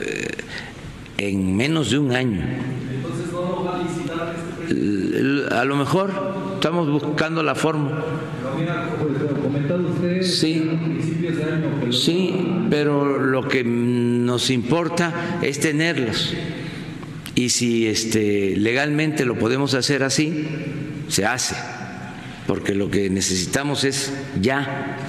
eh, 0.00 0.28
en 1.18 1.56
menos 1.56 1.90
de 1.90 1.98
un 1.98 2.12
año. 2.14 2.40
L- 4.70 5.46
A 5.54 5.64
lo 5.64 5.76
mejor 5.76 6.10
estamos 6.54 6.88
buscando 6.90 7.42
la 7.42 7.54
forma. 7.54 8.02
Sí, 10.22 10.70
sí, 11.90 12.48
pero 12.70 13.18
lo 13.18 13.48
que 13.48 13.64
nos 13.64 14.50
importa 14.50 15.38
es 15.42 15.60
tenerlos. 15.60 16.34
Y 17.34 17.50
si 17.50 17.86
este, 17.86 18.56
legalmente 18.56 19.24
lo 19.24 19.36
podemos 19.38 19.74
hacer 19.74 20.02
así, 20.02 20.46
se 21.08 21.24
hace. 21.24 21.54
Porque 22.46 22.74
lo 22.74 22.90
que 22.90 23.08
necesitamos 23.10 23.84
es 23.84 24.12
ya 24.40 25.07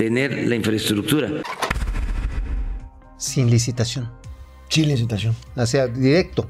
tener 0.00 0.48
la 0.48 0.54
infraestructura. 0.56 1.28
Sin 3.18 3.50
licitación. 3.50 4.10
Sí, 4.70 4.84
licitación. 4.86 5.36
O 5.56 5.66
sea, 5.66 5.88
directo. 5.88 6.48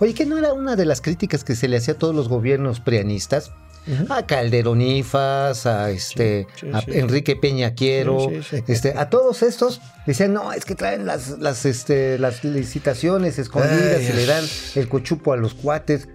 Oye, 0.00 0.14
¿que 0.14 0.26
no 0.26 0.36
era 0.36 0.52
una 0.52 0.74
de 0.74 0.84
las 0.84 1.00
críticas 1.00 1.44
que 1.44 1.54
se 1.54 1.68
le 1.68 1.76
hacía 1.76 1.94
a 1.94 1.98
todos 1.98 2.12
los 2.14 2.28
gobiernos 2.28 2.80
prianistas? 2.80 3.52
A 4.10 4.26
Calderonifas, 4.26 5.64
a 5.64 5.90
este, 5.90 6.46
Sí, 6.56 6.66
sí, 6.66 6.70
a 6.74 6.80
sí. 6.82 6.90
Enrique 6.94 7.36
Peña 7.36 7.74
Quiero, 7.74 8.28
Sí, 8.28 8.42
sí, 8.42 8.56
sí. 8.58 8.64
este, 8.72 8.98
a 8.98 9.08
todos 9.08 9.42
estos 9.42 9.80
decían, 10.06 10.34
no, 10.34 10.52
es 10.52 10.64
que 10.66 10.74
traen 10.74 11.06
las, 11.06 11.38
las, 11.38 11.64
este, 11.64 12.18
las 12.18 12.42
licitaciones 12.44 13.38
escondidas 13.38 13.96
Ay, 13.98 14.08
y 14.12 14.16
le 14.16 14.26
dan 14.26 14.44
el 14.74 14.88
cochupo 14.88 15.32
a 15.32 15.36
los 15.38 15.54
cuates. 15.54 16.08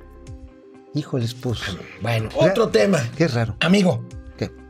Híjoles, 0.93 1.33
pues. 1.33 1.59
Bueno, 2.01 2.29
Ya- 2.29 2.51
otro 2.51 2.67
tema. 2.69 2.99
Qué 3.17 3.27
raro. 3.29 3.55
Amigo. 3.61 4.05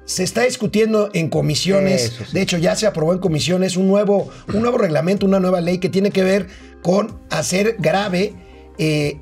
Se 0.06 0.24
está 0.24 0.44
discutiendo 0.44 1.10
en 1.14 1.30
comisiones. 1.30 2.14
Sí. 2.18 2.34
De 2.34 2.42
hecho, 2.42 2.58
ya 2.58 2.76
se 2.76 2.88
aprobó 2.88 3.14
en 3.14 3.20
comisiones 3.20 3.78
un 3.78 3.88
nuevo, 3.88 4.30
un 4.54 4.62
nuevo 4.62 4.78
reglamento, 4.78 5.26
una 5.26 5.40
nueva 5.40 5.62
ley 5.62 5.78
que 5.78 5.90
tiene 5.90 6.12
que 6.12 6.24
ver 6.24 6.48
con 6.82 7.20
hacer 7.30 7.78
grave 7.80 8.34
eh, 8.78 9.20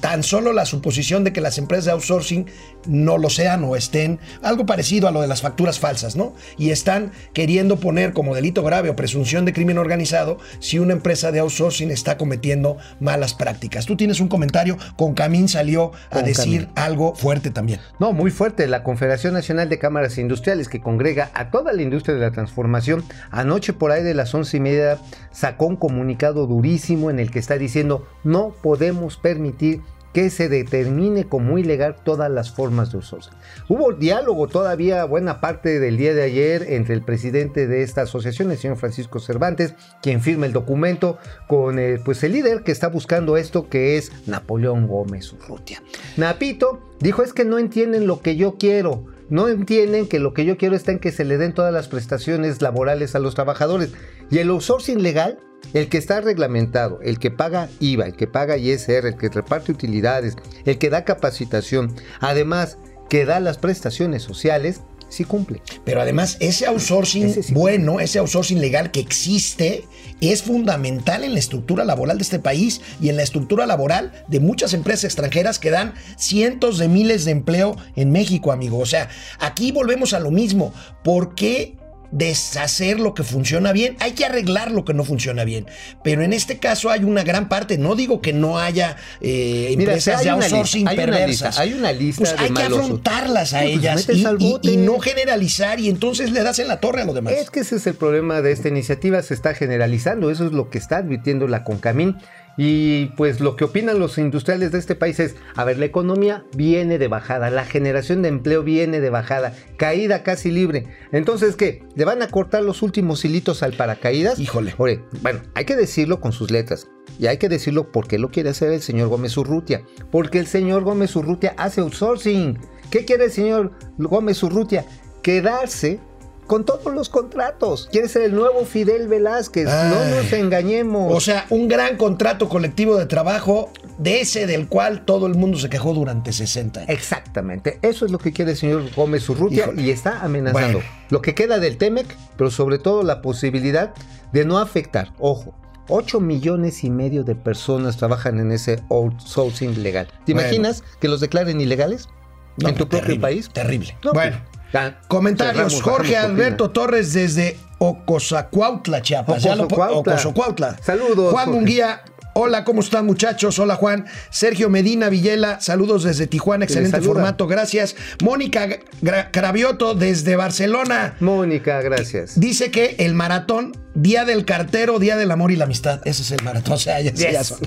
tan 0.00 0.24
solo 0.24 0.52
la 0.52 0.66
suposición 0.66 1.22
de 1.22 1.32
que 1.32 1.40
las 1.40 1.58
empresas 1.58 1.84
de 1.84 1.92
outsourcing 1.92 2.46
no 2.86 3.18
lo 3.18 3.30
sean 3.30 3.64
o 3.64 3.76
estén, 3.76 4.18
algo 4.42 4.66
parecido 4.66 5.08
a 5.08 5.10
lo 5.10 5.20
de 5.20 5.28
las 5.28 5.42
facturas 5.42 5.78
falsas, 5.78 6.16
¿no? 6.16 6.34
Y 6.58 6.70
están 6.70 7.12
queriendo 7.32 7.76
poner 7.78 8.12
como 8.12 8.34
delito 8.34 8.62
grave 8.62 8.90
o 8.90 8.96
presunción 8.96 9.44
de 9.44 9.52
crimen 9.52 9.78
organizado 9.78 10.38
si 10.60 10.78
una 10.78 10.92
empresa 10.92 11.32
de 11.32 11.40
outsourcing 11.40 11.90
está 11.90 12.16
cometiendo 12.16 12.76
malas 13.00 13.34
prácticas. 13.34 13.86
Tú 13.86 13.96
tienes 13.96 14.20
un 14.20 14.28
comentario, 14.28 14.76
con 14.96 15.14
Camín 15.14 15.48
salió 15.48 15.92
a 16.10 16.16
Con 16.16 16.24
decir 16.24 16.66
Camín. 16.66 16.72
algo 16.74 17.14
fuerte 17.14 17.50
también. 17.50 17.80
No, 17.98 18.12
muy 18.12 18.30
fuerte. 18.30 18.66
La 18.66 18.82
Confederación 18.82 19.34
Nacional 19.34 19.68
de 19.68 19.78
Cámaras 19.78 20.18
Industriales, 20.18 20.68
que 20.68 20.80
congrega 20.80 21.30
a 21.34 21.50
toda 21.50 21.72
la 21.72 21.82
industria 21.82 22.14
de 22.14 22.20
la 22.20 22.32
transformación, 22.32 23.04
anoche 23.30 23.72
por 23.72 23.90
ahí 23.92 24.02
de 24.02 24.14
las 24.14 24.34
once 24.34 24.56
y 24.56 24.60
media 24.60 24.98
sacó 25.30 25.66
un 25.66 25.76
comunicado 25.76 26.46
durísimo 26.46 27.10
en 27.10 27.18
el 27.18 27.30
que 27.30 27.38
está 27.38 27.58
diciendo 27.58 28.06
no 28.24 28.54
podemos 28.62 29.16
permitir 29.16 29.80
que 30.12 30.30
se 30.30 30.48
determine 30.48 31.24
como 31.24 31.58
ilegal 31.58 31.96
todas 32.02 32.30
las 32.30 32.50
formas 32.50 32.92
de 32.92 32.98
outsourcing. 32.98 33.32
Hubo 33.68 33.92
diálogo 33.92 34.48
todavía 34.48 35.04
buena 35.04 35.40
parte 35.40 35.80
del 35.80 35.96
día 35.96 36.14
de 36.14 36.22
ayer 36.22 36.66
entre 36.68 36.94
el 36.94 37.02
presidente 37.02 37.66
de 37.66 37.82
esta 37.82 38.02
asociación, 38.02 38.50
el 38.50 38.58
señor 38.58 38.76
Francisco 38.76 39.20
Cervantes, 39.20 39.74
quien 40.02 40.20
firma 40.20 40.46
el 40.46 40.52
documento 40.52 41.18
con 41.48 41.78
eh, 41.78 41.98
pues 42.04 42.22
el 42.24 42.32
líder 42.32 42.62
que 42.62 42.72
está 42.72 42.88
buscando 42.88 43.36
esto, 43.36 43.68
que 43.68 43.96
es 43.96 44.12
Napoleón 44.26 44.86
Gómez 44.86 45.32
Urrutia. 45.32 45.82
Napito 46.16 46.80
dijo 47.00 47.22
es 47.22 47.32
que 47.32 47.44
no 47.44 47.58
entienden 47.58 48.06
lo 48.06 48.20
que 48.20 48.36
yo 48.36 48.56
quiero. 48.58 49.11
No 49.32 49.48
entienden 49.48 50.08
que 50.08 50.18
lo 50.18 50.34
que 50.34 50.44
yo 50.44 50.58
quiero 50.58 50.76
está 50.76 50.92
en 50.92 50.98
que 50.98 51.10
se 51.10 51.24
le 51.24 51.38
den 51.38 51.54
todas 51.54 51.72
las 51.72 51.88
prestaciones 51.88 52.60
laborales 52.60 53.14
a 53.14 53.18
los 53.18 53.34
trabajadores. 53.34 53.94
Y 54.30 54.36
el 54.36 54.50
outsourcing 54.50 55.02
legal, 55.02 55.38
el 55.72 55.88
que 55.88 55.96
está 55.96 56.20
reglamentado, 56.20 57.00
el 57.00 57.18
que 57.18 57.30
paga 57.30 57.70
IVA, 57.80 58.04
el 58.04 58.12
que 58.14 58.26
paga 58.26 58.58
ISR, 58.58 59.06
el 59.06 59.16
que 59.16 59.30
reparte 59.30 59.72
utilidades, 59.72 60.36
el 60.66 60.76
que 60.76 60.90
da 60.90 61.06
capacitación, 61.06 61.94
además 62.20 62.76
que 63.08 63.24
da 63.24 63.40
las 63.40 63.56
prestaciones 63.56 64.22
sociales, 64.22 64.82
sí 65.12 65.24
cumple. 65.24 65.62
Pero 65.84 66.00
además, 66.00 66.36
ese 66.40 66.66
outsourcing 66.66 67.26
Ese 67.26 67.42
sí. 67.42 67.54
bueno, 67.54 68.00
ese 68.00 68.18
outsourcing 68.18 68.60
legal 68.60 68.90
que 68.90 69.00
existe, 69.00 69.84
es 70.20 70.42
fundamental 70.42 71.24
en 71.24 71.32
la 71.32 71.38
estructura 71.40 71.84
laboral 71.84 72.16
de 72.18 72.22
este 72.22 72.38
país 72.38 72.80
y 73.00 73.08
en 73.08 73.16
la 73.16 73.22
estructura 73.22 73.66
laboral 73.66 74.12
de 74.28 74.40
muchas 74.40 74.72
empresas 74.72 75.04
extranjeras 75.04 75.58
que 75.58 75.70
dan 75.70 75.94
cientos 76.16 76.78
de 76.78 76.88
miles 76.88 77.24
de 77.24 77.32
empleo 77.32 77.76
en 77.96 78.10
México, 78.12 78.52
amigo. 78.52 78.78
O 78.78 78.86
sea, 78.86 79.08
aquí 79.40 79.72
volvemos 79.72 80.12
a 80.12 80.20
lo 80.20 80.30
mismo. 80.30 80.72
¿Por 81.02 81.34
qué? 81.34 81.76
Deshacer 82.12 83.00
lo 83.00 83.14
que 83.14 83.24
funciona 83.24 83.72
bien, 83.72 83.96
hay 83.98 84.12
que 84.12 84.24
arreglar 84.24 84.70
lo 84.70 84.84
que 84.84 84.94
no 84.94 85.04
funciona 85.04 85.44
bien. 85.44 85.66
Pero 86.04 86.22
en 86.22 86.32
este 86.32 86.58
caso 86.58 86.90
hay 86.90 87.04
una 87.04 87.24
gran 87.24 87.48
parte, 87.48 87.78
no 87.78 87.96
digo 87.96 88.20
que 88.20 88.32
no 88.32 88.58
haya 88.58 88.96
eh, 89.20 89.74
Mira, 89.76 89.92
empresas 89.92 90.20
hay 90.20 90.26
de 90.26 90.32
una 90.34 90.44
outsourcing 90.44 90.86
lista, 90.86 90.90
hay 90.90 91.08
una 91.08 91.26
lista, 91.26 91.50
hay 91.56 91.72
una 91.72 91.92
lista 91.92 92.20
Pues 92.20 92.36
de 92.38 92.44
hay 92.44 92.50
que 92.52 92.62
afrontarlas 92.62 93.54
a 93.54 93.60
pues 93.62 93.70
ellas 93.72 94.08
y, 94.08 94.24
al 94.24 94.38
y- 94.62 94.76
no 94.76 95.00
generalizar 95.00 95.80
y 95.80 95.88
entonces 95.88 96.30
le 96.32 96.42
das 96.42 96.58
en 96.58 96.68
la 96.68 96.80
torre 96.80 97.02
a 97.02 97.04
lo 97.04 97.14
demás. 97.14 97.32
Es 97.34 97.50
que 97.50 97.60
ese 97.60 97.76
es 97.76 97.86
el 97.86 97.94
problema 97.94 98.42
de 98.42 98.52
esta 98.52 98.68
iniciativa, 98.68 99.22
se 99.22 99.34
está 99.34 99.54
generalizando, 99.54 100.30
eso 100.30 100.46
es 100.46 100.52
lo 100.52 100.70
que 100.70 100.78
está 100.78 100.98
advirtiendo 100.98 101.48
la 101.48 101.64
Concamín. 101.64 102.18
Y 102.56 103.06
pues 103.16 103.40
lo 103.40 103.56
que 103.56 103.64
opinan 103.64 103.98
los 103.98 104.18
industriales 104.18 104.72
de 104.72 104.78
este 104.78 104.94
país 104.94 105.18
es, 105.20 105.36
a 105.56 105.64
ver, 105.64 105.78
la 105.78 105.86
economía 105.86 106.44
viene 106.54 106.98
de 106.98 107.08
bajada, 107.08 107.50
la 107.50 107.64
generación 107.64 108.22
de 108.22 108.28
empleo 108.28 108.62
viene 108.62 109.00
de 109.00 109.10
bajada, 109.10 109.54
caída 109.76 110.22
casi 110.22 110.50
libre. 110.50 110.86
Entonces, 111.12 111.56
¿qué? 111.56 111.84
¿Le 111.94 112.04
van 112.04 112.22
a 112.22 112.28
cortar 112.28 112.62
los 112.62 112.82
últimos 112.82 113.24
hilitos 113.24 113.62
al 113.62 113.72
paracaídas? 113.72 114.38
Híjole. 114.38 114.74
Oye, 114.78 115.02
bueno, 115.22 115.40
hay 115.54 115.64
que 115.64 115.76
decirlo 115.76 116.20
con 116.20 116.32
sus 116.32 116.50
letras. 116.50 116.88
Y 117.18 117.26
hay 117.26 117.38
que 117.38 117.48
decirlo 117.48 117.90
porque 117.90 118.18
lo 118.18 118.30
quiere 118.30 118.50
hacer 118.50 118.72
el 118.72 118.80
señor 118.80 119.08
Gómez 119.08 119.36
Urrutia. 119.36 119.82
Porque 120.10 120.38
el 120.38 120.46
señor 120.46 120.82
Gómez 120.82 121.14
Urrutia 121.16 121.54
hace 121.56 121.80
outsourcing. 121.80 122.58
¿Qué 122.90 123.04
quiere 123.04 123.24
el 123.24 123.30
señor 123.30 123.72
Gómez 123.98 124.42
Urrutia? 124.42 124.84
Quedarse 125.22 126.00
con 126.46 126.64
todos 126.64 126.92
los 126.92 127.08
contratos. 127.08 127.88
Quiere 127.90 128.08
ser 128.08 128.22
el 128.22 128.34
nuevo 128.34 128.64
Fidel 128.64 129.08
Velázquez. 129.08 129.66
no 129.66 130.04
nos 130.04 130.32
engañemos. 130.32 131.12
O 131.14 131.20
sea, 131.20 131.46
un 131.50 131.68
gran 131.68 131.96
contrato 131.96 132.48
colectivo 132.48 132.96
de 132.96 133.06
trabajo 133.06 133.70
de 133.98 134.20
ese 134.20 134.46
del 134.46 134.68
cual 134.68 135.04
todo 135.04 135.26
el 135.26 135.34
mundo 135.34 135.58
se 135.58 135.68
quejó 135.70 135.94
durante 135.94 136.32
60 136.32 136.80
años. 136.80 136.90
Exactamente, 136.90 137.78
eso 137.82 138.04
es 138.04 138.10
lo 138.10 138.18
que 138.18 138.32
quiere 138.32 138.52
el 138.52 138.56
señor 138.56 138.84
Gómez 138.94 139.28
Urrutia 139.28 139.64
Híjole. 139.64 139.82
y 139.82 139.90
está 139.90 140.20
amenazando 140.22 140.78
Bueno. 140.78 140.90
lo 141.10 141.22
que 141.22 141.34
queda 141.34 141.58
del 141.58 141.76
TEMEC, 141.78 142.06
pero 142.36 142.50
sobre 142.50 142.78
todo 142.78 143.02
la 143.02 143.22
posibilidad 143.22 143.94
de 144.32 144.44
no 144.44 144.58
afectar, 144.58 145.12
ojo, 145.18 145.54
8 145.88 146.20
millones 146.20 146.84
y 146.84 146.90
medio 146.90 147.22
de 147.24 147.34
personas 147.34 147.96
trabajan 147.96 148.38
en 148.40 148.52
ese 148.52 148.82
outsourcing 148.88 149.82
legal. 149.82 150.06
¿Te 150.24 150.32
Bueno. 150.32 150.48
imaginas 150.48 150.82
que 151.00 151.08
los 151.08 151.20
declaren 151.20 151.60
ilegales 151.60 152.08
No, 152.56 152.68
en 152.68 152.74
tu 152.76 152.88
pues, 152.88 153.02
propio 153.02 153.20
país? 153.20 153.50
Terrible. 153.52 153.96
No, 154.04 154.12
bueno. 154.12 154.36
Ya, 154.72 155.00
Comentarios. 155.08 155.72
cerramos, 155.72 155.82
Jorge 155.82 156.16
Alberto 156.16 156.64
cortina. 156.64 156.72
Torres 156.86 157.12
desde 157.12 157.56
Ocosacuautla, 157.78 159.02
Chiapas. 159.02 159.44
Ocosocuautla. 159.44 160.12
Ocosocuautla. 160.14 160.76
Saludos, 160.82 161.32
Juan. 161.32 161.50
Munguía. 161.50 162.02
Hola, 162.34 162.64
¿cómo 162.64 162.80
están 162.80 163.04
muchachos? 163.04 163.58
Hola 163.58 163.74
Juan. 163.76 164.06
Sergio 164.30 164.70
Medina 164.70 165.10
Villela, 165.10 165.60
saludos 165.60 166.02
desde 166.04 166.26
Tijuana, 166.26 166.64
excelente 166.64 166.98
formato, 167.02 167.46
gracias. 167.46 167.94
Mónica 168.22 168.66
Gra- 169.02 169.28
Cravioto 169.30 169.94
desde 169.94 170.34
Barcelona. 170.36 171.14
Mónica, 171.20 171.82
gracias. 171.82 172.40
Dice 172.40 172.70
que 172.70 172.96
el 173.00 173.12
maratón, 173.12 173.72
Día 173.94 174.24
del 174.24 174.44
Cartero, 174.44 174.98
Día 174.98 175.16
del 175.16 175.30
Amor 175.30 175.52
y 175.52 175.56
la 175.56 175.64
Amistad. 175.64 176.00
Ese 176.06 176.22
es 176.22 176.30
el 176.30 176.42
maratón. 176.42 176.74
O 176.74 176.78
sea, 176.78 177.00
ya, 177.00 177.12
ya 177.12 177.30
Yes. 177.30 177.46
son. 177.48 177.58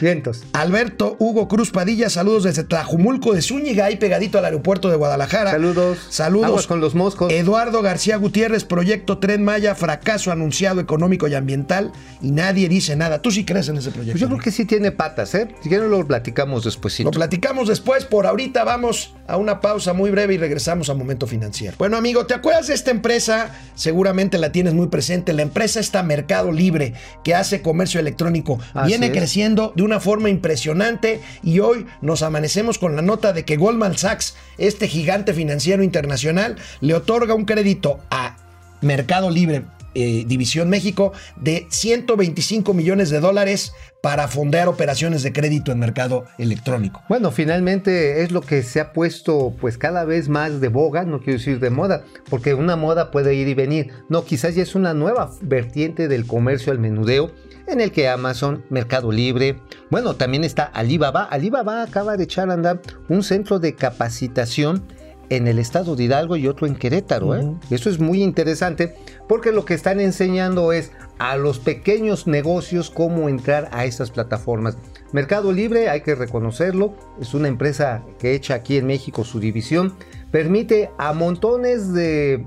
Vientos. 0.00 0.44
Alberto 0.52 1.16
Hugo 1.18 1.48
Cruz 1.48 1.70
Padilla, 1.70 2.08
saludos 2.10 2.44
desde 2.44 2.64
Tlajumulco 2.64 3.32
de 3.34 3.42
Zúñiga, 3.42 3.86
ahí 3.86 3.96
pegadito 3.96 4.38
al 4.38 4.44
aeropuerto 4.44 4.88
de 4.90 4.96
Guadalajara. 4.96 5.50
Saludos. 5.50 5.98
Saludos. 6.08 6.46
Aguas 6.46 6.66
con 6.66 6.80
los 6.80 6.94
moscos. 6.94 7.32
Eduardo 7.32 7.82
García 7.82 8.16
Gutiérrez, 8.16 8.64
Proyecto 8.64 9.18
Tren 9.18 9.42
Maya, 9.44 9.74
fracaso 9.74 10.30
anunciado 10.30 10.80
económico 10.80 11.26
y 11.28 11.34
ambiental 11.34 11.92
y 12.20 12.30
nadie 12.30 12.68
dice 12.68 12.94
nada. 12.96 13.20
¿Tú 13.20 13.30
sí 13.30 13.44
crees 13.44 13.68
en 13.68 13.76
ese 13.78 13.90
proyecto? 13.90 14.12
Pues 14.12 14.20
yo 14.20 14.28
creo 14.28 14.40
que 14.40 14.50
sí 14.52 14.64
tiene 14.64 14.92
patas, 14.92 15.34
¿eh? 15.34 15.48
Si 15.62 15.68
quieren 15.68 15.90
lo 15.90 16.06
platicamos 16.06 16.64
después. 16.64 16.98
Lo 17.00 17.10
platicamos 17.10 17.68
después, 17.68 18.04
por 18.04 18.26
ahorita 18.26 18.64
vamos 18.64 19.14
a 19.26 19.36
una 19.36 19.60
pausa 19.60 19.92
muy 19.92 20.10
breve 20.10 20.34
y 20.34 20.38
regresamos 20.38 20.90
a 20.90 20.94
Momento 20.94 21.26
Financiero. 21.26 21.76
Bueno, 21.78 21.96
amigo, 21.96 22.26
¿te 22.26 22.34
acuerdas 22.34 22.66
de 22.68 22.74
esta 22.74 22.90
empresa? 22.90 23.50
Seguramente 23.74 24.38
la 24.38 24.52
tienes 24.52 24.74
muy 24.74 24.88
presente. 24.88 25.32
La 25.32 25.42
empresa 25.42 25.71
está 25.80 26.02
Mercado 26.02 26.52
Libre, 26.52 26.94
que 27.24 27.34
hace 27.34 27.62
comercio 27.62 28.00
electrónico. 28.00 28.58
Así 28.74 28.88
Viene 28.88 29.06
es. 29.06 29.12
creciendo 29.12 29.72
de 29.76 29.82
una 29.82 30.00
forma 30.00 30.28
impresionante 30.28 31.20
y 31.42 31.60
hoy 31.60 31.86
nos 32.00 32.22
amanecemos 32.22 32.78
con 32.78 32.96
la 32.96 33.02
nota 33.02 33.32
de 33.32 33.44
que 33.44 33.56
Goldman 33.56 33.96
Sachs, 33.98 34.36
este 34.58 34.88
gigante 34.88 35.34
financiero 35.34 35.82
internacional, 35.82 36.56
le 36.80 36.94
otorga 36.94 37.34
un 37.34 37.44
crédito 37.44 38.00
a 38.10 38.36
Mercado 38.80 39.30
Libre. 39.30 39.64
Eh, 39.94 40.24
División 40.26 40.68
México 40.68 41.12
de 41.36 41.66
125 41.70 42.74
millones 42.74 43.10
de 43.10 43.20
dólares 43.20 43.72
para 44.02 44.26
fondear 44.26 44.68
operaciones 44.68 45.22
de 45.22 45.32
crédito 45.32 45.70
en 45.70 45.78
mercado 45.78 46.24
electrónico. 46.38 47.02
Bueno, 47.08 47.30
finalmente 47.30 48.22
es 48.22 48.32
lo 48.32 48.40
que 48.40 48.62
se 48.62 48.80
ha 48.80 48.92
puesto 48.92 49.54
pues 49.60 49.78
cada 49.78 50.04
vez 50.04 50.28
más 50.28 50.60
de 50.60 50.68
boga, 50.68 51.04
no 51.04 51.20
quiero 51.20 51.38
decir 51.38 51.60
de 51.60 51.70
moda, 51.70 52.04
porque 52.28 52.54
una 52.54 52.76
moda 52.76 53.10
puede 53.10 53.34
ir 53.34 53.48
y 53.48 53.54
venir. 53.54 53.92
No, 54.08 54.24
quizás 54.24 54.54
ya 54.54 54.62
es 54.62 54.74
una 54.74 54.92
nueva 54.92 55.30
vertiente 55.40 56.08
del 56.08 56.26
comercio 56.26 56.72
al 56.72 56.80
menudeo 56.80 57.30
en 57.68 57.80
el 57.80 57.92
que 57.92 58.08
Amazon, 58.08 58.64
Mercado 58.70 59.12
Libre, 59.12 59.60
bueno, 59.90 60.14
también 60.14 60.42
está 60.44 60.64
Alibaba. 60.64 61.24
Alibaba 61.24 61.82
acaba 61.82 62.16
de 62.16 62.24
echar 62.24 62.50
a 62.50 62.54
andar 62.54 62.80
un 63.08 63.22
centro 63.22 63.58
de 63.60 63.74
capacitación 63.74 64.84
en 65.28 65.48
el 65.48 65.58
estado 65.58 65.96
de 65.96 66.04
Hidalgo 66.04 66.36
y 66.36 66.46
otro 66.46 66.66
en 66.66 66.74
Querétaro. 66.74 67.34
¿eh? 67.36 67.54
Eso 67.70 67.88
es 67.88 67.98
muy 67.98 68.22
interesante 68.22 68.94
porque 69.28 69.52
lo 69.52 69.64
que 69.64 69.74
están 69.74 70.00
enseñando 70.00 70.72
es 70.72 70.92
a 71.18 71.36
los 71.36 71.58
pequeños 71.58 72.26
negocios 72.26 72.90
cómo 72.90 73.28
entrar 73.28 73.68
a 73.72 73.84
estas 73.84 74.10
plataformas. 74.10 74.76
Mercado 75.12 75.52
Libre, 75.52 75.88
hay 75.88 76.00
que 76.02 76.14
reconocerlo, 76.14 76.94
es 77.20 77.34
una 77.34 77.48
empresa 77.48 78.02
que 78.18 78.34
echa 78.34 78.54
aquí 78.54 78.76
en 78.76 78.86
México 78.86 79.24
su 79.24 79.40
división, 79.40 79.94
permite 80.30 80.90
a 80.98 81.12
montones 81.12 81.92
de, 81.92 82.46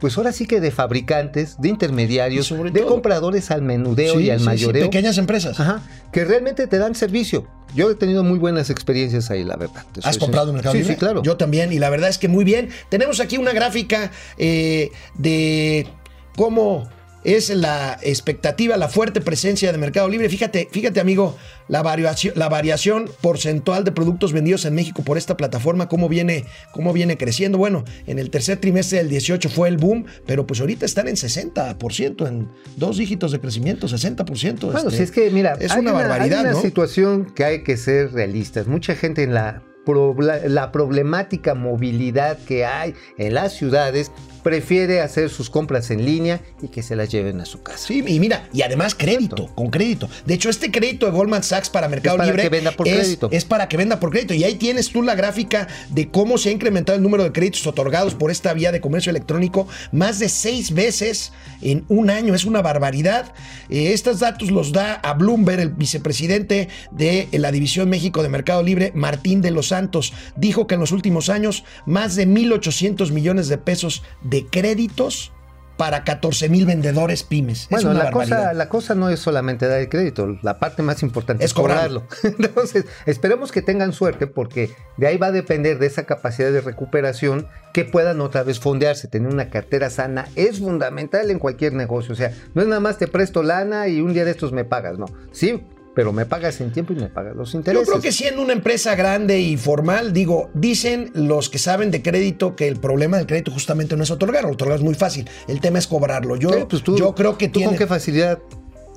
pues 0.00 0.16
ahora 0.18 0.32
sí 0.32 0.46
que 0.46 0.60
de 0.60 0.70
fabricantes, 0.70 1.56
de 1.60 1.68
intermediarios, 1.68 2.46
sobre 2.46 2.70
de 2.70 2.80
todo- 2.80 2.90
compradores 2.90 3.50
al 3.50 3.62
menudeo 3.62 4.18
Sí, 4.18 4.24
y 4.24 4.30
al 4.30 4.38
sí, 4.38 4.42
sí, 4.44 4.46
mayoreo. 4.46 4.84
pequeñas 4.84 5.16
empresas. 5.18 5.58
Ajá, 5.60 5.82
que 6.12 6.24
realmente 6.24 6.66
te 6.66 6.78
dan 6.78 6.94
servicio. 6.94 7.46
Yo 7.74 7.90
he 7.90 7.94
tenido 7.94 8.22
muy 8.22 8.38
buenas 8.38 8.70
experiencias 8.70 9.30
ahí, 9.30 9.42
la 9.44 9.56
verdad. 9.56 9.84
¿Has 10.04 10.18
comprado 10.18 10.48
en 10.50 10.54
Mercado 10.56 10.74
sí, 10.74 10.78
Libre? 10.80 10.94
Sí, 10.94 10.98
claro. 11.00 11.22
Yo 11.22 11.36
también, 11.36 11.72
y 11.72 11.78
la 11.78 11.90
verdad 11.90 12.08
es 12.08 12.18
que 12.18 12.28
muy 12.28 12.44
bien. 12.44 12.68
Tenemos 12.88 13.18
aquí 13.20 13.36
una 13.36 13.52
gráfica 13.52 14.12
eh, 14.38 14.90
de 15.16 15.86
cómo 16.36 16.88
es 17.24 17.48
la 17.48 17.98
expectativa, 18.02 18.76
la 18.76 18.88
fuerte 18.88 19.20
presencia 19.20 19.72
de 19.72 19.78
Mercado 19.78 20.08
Libre. 20.08 20.28
Fíjate, 20.28 20.68
fíjate, 20.70 21.00
amigo, 21.00 21.36
la 21.68 21.82
variación, 21.82 22.34
la 22.36 22.48
variación 22.48 23.10
porcentual 23.22 23.84
de 23.84 23.92
productos 23.92 24.32
vendidos 24.32 24.64
en 24.66 24.74
México 24.74 25.02
por 25.02 25.16
esta 25.16 25.36
plataforma, 25.36 25.88
cómo 25.88 26.08
viene, 26.08 26.44
cómo 26.72 26.92
viene 26.92 27.16
creciendo. 27.16 27.56
Bueno, 27.56 27.84
en 28.06 28.18
el 28.18 28.30
tercer 28.30 28.58
trimestre 28.58 28.98
del 28.98 29.08
18 29.08 29.48
fue 29.48 29.68
el 29.68 29.78
boom, 29.78 30.04
pero 30.26 30.46
pues 30.46 30.60
ahorita 30.60 30.84
están 30.84 31.08
en 31.08 31.16
60%, 31.16 32.28
en 32.28 32.48
dos 32.76 32.98
dígitos 32.98 33.32
de 33.32 33.40
crecimiento, 33.40 33.88
60%. 33.88 34.72
Bueno, 34.72 34.78
este, 34.78 34.96
si 34.96 35.02
es 35.02 35.10
que, 35.10 35.30
mira, 35.30 35.56
es 35.58 35.72
hay 35.72 35.80
una 35.80 35.92
barbaridad, 35.92 36.40
hay 36.40 36.44
una 36.46 36.54
¿no? 36.54 36.60
situación 36.60 37.32
que 37.34 37.44
hay 37.44 37.62
que 37.64 37.76
ser 37.76 38.12
realistas. 38.12 38.66
Mucha 38.66 38.94
gente 38.94 39.22
en 39.22 39.32
la, 39.32 39.62
la 40.46 40.72
problemática 40.72 41.54
movilidad 41.54 42.38
que 42.38 42.66
hay 42.66 42.94
en 43.16 43.34
las 43.34 43.54
ciudades 43.54 44.10
prefiere 44.44 45.00
hacer 45.00 45.30
sus 45.30 45.48
compras 45.50 45.90
en 45.90 46.04
línea 46.04 46.40
y 46.62 46.68
que 46.68 46.82
se 46.82 46.94
las 46.94 47.08
lleven 47.08 47.40
a 47.40 47.46
su 47.46 47.62
casa. 47.62 47.78
Sí, 47.78 48.04
y 48.06 48.20
mira, 48.20 48.48
y 48.52 48.60
además 48.62 48.94
crédito, 48.94 49.46
con 49.54 49.70
crédito. 49.70 50.08
De 50.26 50.34
hecho, 50.34 50.50
este 50.50 50.70
crédito 50.70 51.06
de 51.06 51.12
Goldman 51.12 51.42
Sachs 51.42 51.70
para 51.70 51.88
Mercado 51.88 52.16
Es 52.16 52.18
para 52.18 52.26
Libre 52.30 52.42
que 52.42 52.48
venda 52.50 52.72
por 52.72 52.86
es, 52.86 52.98
crédito. 52.98 53.28
es 53.32 53.44
para 53.46 53.68
que 53.68 53.76
venda 53.78 53.98
por 53.98 54.10
crédito. 54.10 54.34
Y 54.34 54.44
ahí 54.44 54.56
tienes 54.56 54.90
tú 54.90 55.02
la 55.02 55.14
gráfica 55.14 55.66
de 55.88 56.10
cómo 56.10 56.36
se 56.36 56.50
ha 56.50 56.52
incrementado 56.52 56.96
el 56.96 57.02
número 57.02 57.24
de 57.24 57.32
créditos 57.32 57.66
otorgados 57.66 58.14
por 58.14 58.30
esta 58.30 58.52
vía 58.52 58.70
de 58.70 58.82
comercio 58.82 59.10
electrónico 59.10 59.66
más 59.92 60.18
de 60.18 60.28
seis 60.28 60.74
veces 60.74 61.32
en 61.62 61.86
un 61.88 62.10
año. 62.10 62.34
Es 62.34 62.44
una 62.44 62.60
barbaridad. 62.60 63.32
Eh, 63.70 63.94
estos 63.94 64.20
datos 64.20 64.50
los 64.50 64.72
da 64.72 64.92
a 64.92 65.14
Bloomberg, 65.14 65.60
el 65.60 65.70
vicepresidente 65.70 66.68
de 66.90 67.28
la 67.32 67.50
División 67.50 67.88
México 67.88 68.22
de 68.22 68.28
Mercado 68.28 68.62
Libre, 68.62 68.92
Martín 68.94 69.40
de 69.40 69.50
los 69.50 69.68
Santos. 69.68 70.12
Dijo 70.36 70.66
que 70.66 70.74
en 70.74 70.80
los 70.80 70.92
últimos 70.92 71.30
años 71.30 71.64
más 71.86 72.14
de 72.14 72.28
1.800 72.28 73.10
millones 73.10 73.48
de 73.48 73.56
pesos 73.56 74.02
de 74.22 74.33
créditos 74.42 75.32
para 75.76 76.04
14 76.04 76.48
mil 76.48 76.66
vendedores 76.66 77.24
pymes. 77.24 77.62
es 77.62 77.68
Bueno, 77.68 77.90
una 77.90 77.98
la 77.98 78.04
barbaridad. 78.06 78.38
cosa, 78.38 78.52
la 78.54 78.68
cosa 78.68 78.94
no 78.94 79.08
es 79.08 79.18
solamente 79.18 79.66
dar 79.66 79.80
el 79.80 79.88
crédito, 79.88 80.38
la 80.42 80.58
parte 80.60 80.82
más 80.82 81.02
importante 81.02 81.44
Es 81.44 81.50
es 81.50 81.54
cobrarlo. 81.54 82.04
Entonces, 82.22 82.84
esperemos 83.06 83.50
que 83.50 83.60
tengan 83.60 83.92
suerte 83.92 84.26
porque 84.28 84.70
de 84.96 85.06
ahí 85.08 85.16
va 85.18 85.28
a 85.28 85.32
depender 85.32 85.78
de 85.78 85.86
esa 85.86 86.04
capacidad 86.04 86.52
de 86.52 86.60
recuperación 86.60 87.48
que 87.72 87.84
puedan 87.84 88.20
otra 88.20 88.44
vez 88.44 88.60
fondearse. 88.60 89.08
Tener 89.08 89.32
una 89.32 89.50
cartera 89.50 89.90
sana 89.90 90.28
es 90.36 90.60
fundamental 90.60 91.30
en 91.30 91.40
cualquier 91.40 91.72
negocio. 91.72 92.12
O 92.12 92.16
sea, 92.16 92.32
no 92.54 92.62
es 92.62 92.68
nada 92.68 92.80
más 92.80 92.98
te 92.98 93.08
presto 93.08 93.42
lana 93.42 93.88
y 93.88 94.00
un 94.00 94.12
día 94.12 94.24
de 94.24 94.30
estos 94.30 94.52
me 94.52 94.64
pagas, 94.64 94.96
no. 94.96 95.06
Sí, 95.32 95.60
pero 95.94 96.12
me 96.12 96.26
pagas 96.26 96.60
en 96.60 96.72
tiempo 96.72 96.92
y 96.92 96.96
me 96.96 97.08
pagas 97.08 97.36
los 97.36 97.52
Yo 97.52 97.58
intereses. 97.58 97.88
creo 97.88 98.00
que 98.00 98.12
siendo 98.12 98.42
una 98.42 98.52
empresa 98.52 98.94
grande 98.94 99.40
y 99.40 99.56
formal, 99.56 100.12
digo, 100.12 100.50
dicen 100.54 101.10
los 101.14 101.48
que 101.48 101.58
saben 101.58 101.90
de 101.90 102.02
crédito 102.02 102.56
que 102.56 102.66
el 102.68 102.76
problema 102.76 103.16
del 103.16 103.26
crédito 103.26 103.50
justamente 103.52 103.96
no 103.96 104.02
es 104.02 104.10
otorgarlo, 104.10 104.50
otorgar 104.50 104.78
es 104.78 104.84
muy 104.84 104.94
fácil, 104.94 105.28
el 105.48 105.60
tema 105.60 105.78
es 105.78 105.86
cobrarlo. 105.86 106.36
Yo, 106.36 106.50
Sí, 106.50 106.64
pues 106.68 106.82
tú- 106.82 106.96
yo 106.96 107.14
creo 107.14 107.38
que 107.38 107.48
¿tú 107.48 107.60
tiene... 107.60 107.68
con 107.68 107.78
qué 107.78 107.86
facilidad 107.86 108.38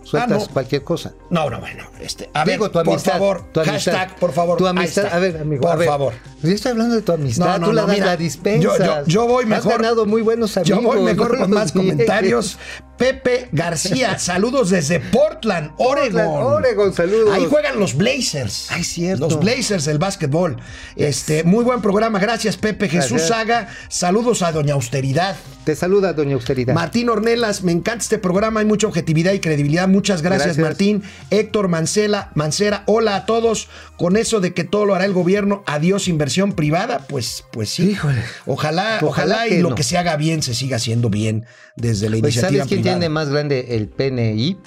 sueltas 0.10 0.44
Ah, 0.44 0.46
no. 0.48 0.54
cualquier 0.54 0.84
cosa. 0.84 1.14
No, 1.30 1.50
no, 1.50 1.60
bueno, 1.60 1.84
este, 2.00 2.30
a 2.34 2.46
Digo, 2.46 2.64
ver, 2.66 2.72
tu 2.72 2.80
amistad, 2.80 3.14
por 3.14 3.20
favor, 3.20 3.52
tu 3.52 3.60
amistad. 3.60 3.92
hashtag, 3.94 4.20
por 4.20 4.32
favor, 4.32 4.58
Tu 4.58 4.68
amistad, 4.68 5.06
a 5.12 5.20
ver, 5.20 5.38
amigo, 5.38 5.62
por 5.62 5.72
a 5.72 5.76
ver. 5.76 5.88
favor. 5.88 6.14
Yo 6.44 6.50
estoy 6.52 6.72
hablando 6.72 6.96
de 6.96 7.02
tu 7.02 7.12
amistad, 7.12 7.46
No, 7.46 7.58
no, 7.60 7.68
tú 7.68 7.74
la 7.74 7.82
das, 7.84 7.92
mira, 7.94 8.06
la 8.08 8.18
dispensas. 8.18 8.78
yo- 8.78 8.86
yo- 8.86 9.06
yo 9.06 9.28
voy 9.28 9.46
mejor- 9.46 9.74
Has 9.74 9.78
ganado 9.80 10.06
muy 10.06 10.22
buenos 10.22 10.56
amigos. 10.56 10.70
Yo 10.82 10.82
voy 10.88 11.02
mejor 11.02 11.38
con 11.38 11.50
más 11.52 11.72
comentarios. 11.72 12.58
Pepe 12.98 13.50
García, 13.52 14.18
saludos 14.20 14.72
desde 14.72 15.00
Portland, 15.00 15.72
Oregon. 15.78 16.24
Portland, 16.26 16.54
Oregon, 16.56 16.94
saludos. 16.94 17.34
Ahí 17.36 17.46
juegan 17.48 17.80
los 17.80 17.96
Blazers. 17.96 18.72
Ay, 18.72 18.84
cierto. 18.84 19.26
Los 19.26 19.40
Blazers 19.40 19.86
del 19.86 20.00
básquetbol. 20.00 20.58
Este, 20.96 21.44
muy 21.44 21.64
buen 21.64 21.82
programa. 21.82 22.18
Gracias, 22.18 22.58
Pepe. 22.58 22.90
Jesús. 22.90 23.22
Saga, 23.22 23.68
saludos 23.90 24.42
a 24.42 24.52
Doña 24.52 24.74
Austeridad. 24.74 25.36
Te 25.64 25.76
saluda, 25.76 26.14
doña 26.14 26.36
Austeridad. 26.36 26.74
Martín 26.74 27.10
Ornelas, 27.10 27.62
me 27.62 27.74
encanta 27.74 28.02
este 28.02 28.18
programa, 28.20 28.62
hay 28.62 28.66
mucha 28.66 28.88
objetividad 28.88 29.34
y 29.34 29.40
credibilidad. 29.42 29.88
Muchas 29.98 30.22
gracias, 30.22 30.58
Gracias. 30.58 30.64
Martín. 30.64 31.04
Héctor 31.32 31.70
Mancela, 31.70 32.30
Mancera, 32.36 32.84
hola 32.86 33.16
a 33.16 33.26
todos. 33.26 33.68
Con 33.98 34.16
eso 34.16 34.40
de 34.40 34.54
que 34.54 34.64
todo 34.64 34.86
lo 34.86 34.94
hará 34.94 35.06
el 35.06 35.14
gobierno, 35.14 35.64
adiós 35.66 36.08
inversión 36.08 36.54
privada, 36.54 37.00
pues, 37.10 37.44
pues 37.52 37.70
sí. 37.70 37.90
Híjole. 37.92 38.22
Ojalá, 38.46 39.00
ojalá, 39.02 39.36
Ojalá 39.38 39.48
y 39.48 39.60
lo 39.62 39.74
que 39.74 39.82
se 39.82 39.98
haga 39.98 40.16
bien 40.18 40.44
se 40.44 40.54
siga 40.54 40.76
haciendo 40.78 41.10
bien 41.10 41.46
desde 41.76 42.10
la 42.10 42.18
Pues, 42.20 42.36
iniciativa 42.36 42.50
¿Sabes 42.64 42.68
quién 42.68 42.82
privada. 42.82 43.00
tiene 43.00 43.10
más 43.10 43.30
grande 43.30 43.66
el 43.76 43.88
PNI? 43.88 44.58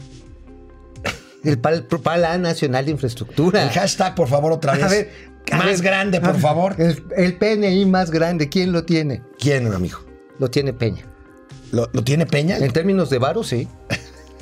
El 1.45 1.59
PAL, 1.59 1.85
Plan 1.87 2.43
Nacional 2.43 2.85
de 2.85 2.91
Infraestructura. 2.91 3.63
El 3.63 3.71
hashtag, 3.71 4.15
por 4.17 4.29
favor, 4.29 4.51
otra 4.53 4.73
vez. 4.75 4.83
A 4.85 4.89
ver, 4.89 5.11
a 5.53 5.57
Más 5.57 5.67
ver, 5.67 5.83
grande, 5.83 6.21
por 6.21 6.33
ver, 6.33 6.41
favor. 6.43 6.75
El, 6.79 7.03
el 7.17 7.35
PNI 7.39 7.87
más 7.87 8.11
grande, 8.11 8.49
¿quién 8.49 8.73
lo 8.73 8.85
tiene? 8.85 9.23
¿Quién, 9.39 9.73
amigo? 9.73 10.01
Lo 10.39 10.51
tiene 10.51 10.73
Peña. 10.73 11.05
¿Lo, 11.73 11.89
lo 11.93 12.03
tiene 12.03 12.27
Peña? 12.27 12.59
En 12.59 12.73
términos 12.73 13.11
de 13.11 13.19
varo, 13.19 13.45
sí. 13.45 13.69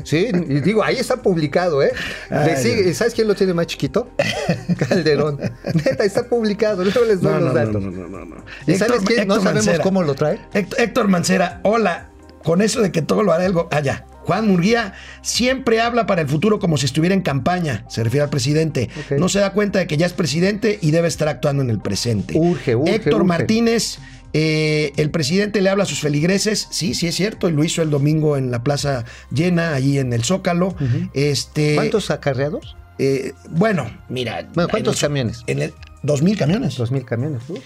Sí, 0.05 0.29
y 0.49 0.61
digo, 0.61 0.83
ahí 0.83 0.97
está 0.97 1.17
publicado, 1.23 1.83
¿eh? 1.83 1.93
Ay, 2.31 2.57
sigue-. 2.57 2.95
¿Sabes 2.95 3.15
quién 3.15 3.29
lo 3.29 3.35
tiene 3.35 3.55
más 3.55 3.67
chiquito? 3.67 4.11
Calderón. 4.89 5.39
Neta, 5.75 6.05
está 6.05 6.25
publicado, 6.29 6.85
luego 6.85 7.05
les 7.05 7.21
doy 7.21 7.33
No, 7.33 7.41
los 7.41 7.49
no, 7.49 7.55
datos. 7.55 7.83
no, 7.83 7.91
no, 7.91 8.09
no, 8.09 8.25
no. 8.25 8.37
¿Y 8.67 8.75
sabes 8.77 9.01
Héctor- 9.03 9.05
quién? 9.07 9.29
No 9.29 9.35
sabemos 9.37 9.67
Mancera. 9.67 9.83
cómo 9.83 10.03
lo 10.03 10.15
trae. 10.15 10.39
Héctor, 10.55 10.81
Héctor 10.81 11.09
Mancera, 11.09 11.61
hola. 11.65 12.11
Con 12.45 12.63
eso 12.63 12.81
de 12.81 12.93
que 12.93 13.03
todo 13.03 13.23
lo 13.23 13.33
hará 13.33 13.45
el 13.45 13.53
go- 13.53 13.69
Ah, 13.71 13.81
ya. 13.81 14.07
Juan 14.25 14.47
Murguía 14.47 14.93
siempre 15.23 15.81
habla 15.81 16.07
para 16.07 16.21
el 16.21 16.29
futuro 16.29 16.59
como 16.59 16.77
si 16.77 16.85
estuviera 16.87 17.15
en 17.15 17.23
campaña, 17.23 17.85
se 17.89 18.05
refiere 18.05 18.25
al 18.25 18.31
presidente. 18.31 18.91
No 19.19 19.29
se 19.31 19.39
da 19.41 19.53
cuenta 19.55 19.79
de 19.79 19.87
que 19.87 19.97
ya 19.97 20.05
es 20.07 20.13
presidente 20.13 20.79
y 20.83 20.91
debe 20.91 21.09
estar 21.09 21.29
actuando 21.29 21.63
en 21.63 21.71
el 21.71 21.81
presente. 21.81 22.35
Urge, 22.37 22.77
urge, 22.77 22.95
Héctor 22.97 23.15
urge. 23.15 23.25
Martínez, 23.25 23.99
eh, 24.33 24.93
el 24.97 25.11
presidente 25.11 25.61
le 25.61 25.71
habla 25.71 25.85
a 25.85 25.87
sus 25.87 26.01
feligreses, 26.01 26.69
sí, 26.71 26.95
sí 26.95 27.07
es 27.07 27.15
cierto, 27.15 27.49
y 27.49 27.53
lo 27.53 27.65
hizo 27.65 27.83
el 27.83 27.91
domingo 27.91 28.37
en 28.37 28.51
la 28.51 28.63
plaza 28.63 29.05
llena, 29.31 29.75
allí 29.75 29.99
en 29.99 30.13
el 30.13 30.25
Zócalo. 30.25 30.75
este, 31.15 31.75
¿Cuántos 31.75 32.11
acarreados? 32.11 32.77
eh, 32.99 33.33
bueno, 33.51 33.91
mira. 34.09 34.49
Bueno, 34.55 34.69
¿cuántos 34.69 34.97
en 35.03 35.05
el- 35.05 35.09
camiones? 35.09 35.43
En 35.47 35.63
el, 35.63 35.75
dos 36.03 36.23
mil 36.23 36.37
camiones. 36.37 36.77
Dos 36.77 36.91
mil 36.91 37.05
camiones. 37.05 37.43
Uh, 37.49 37.57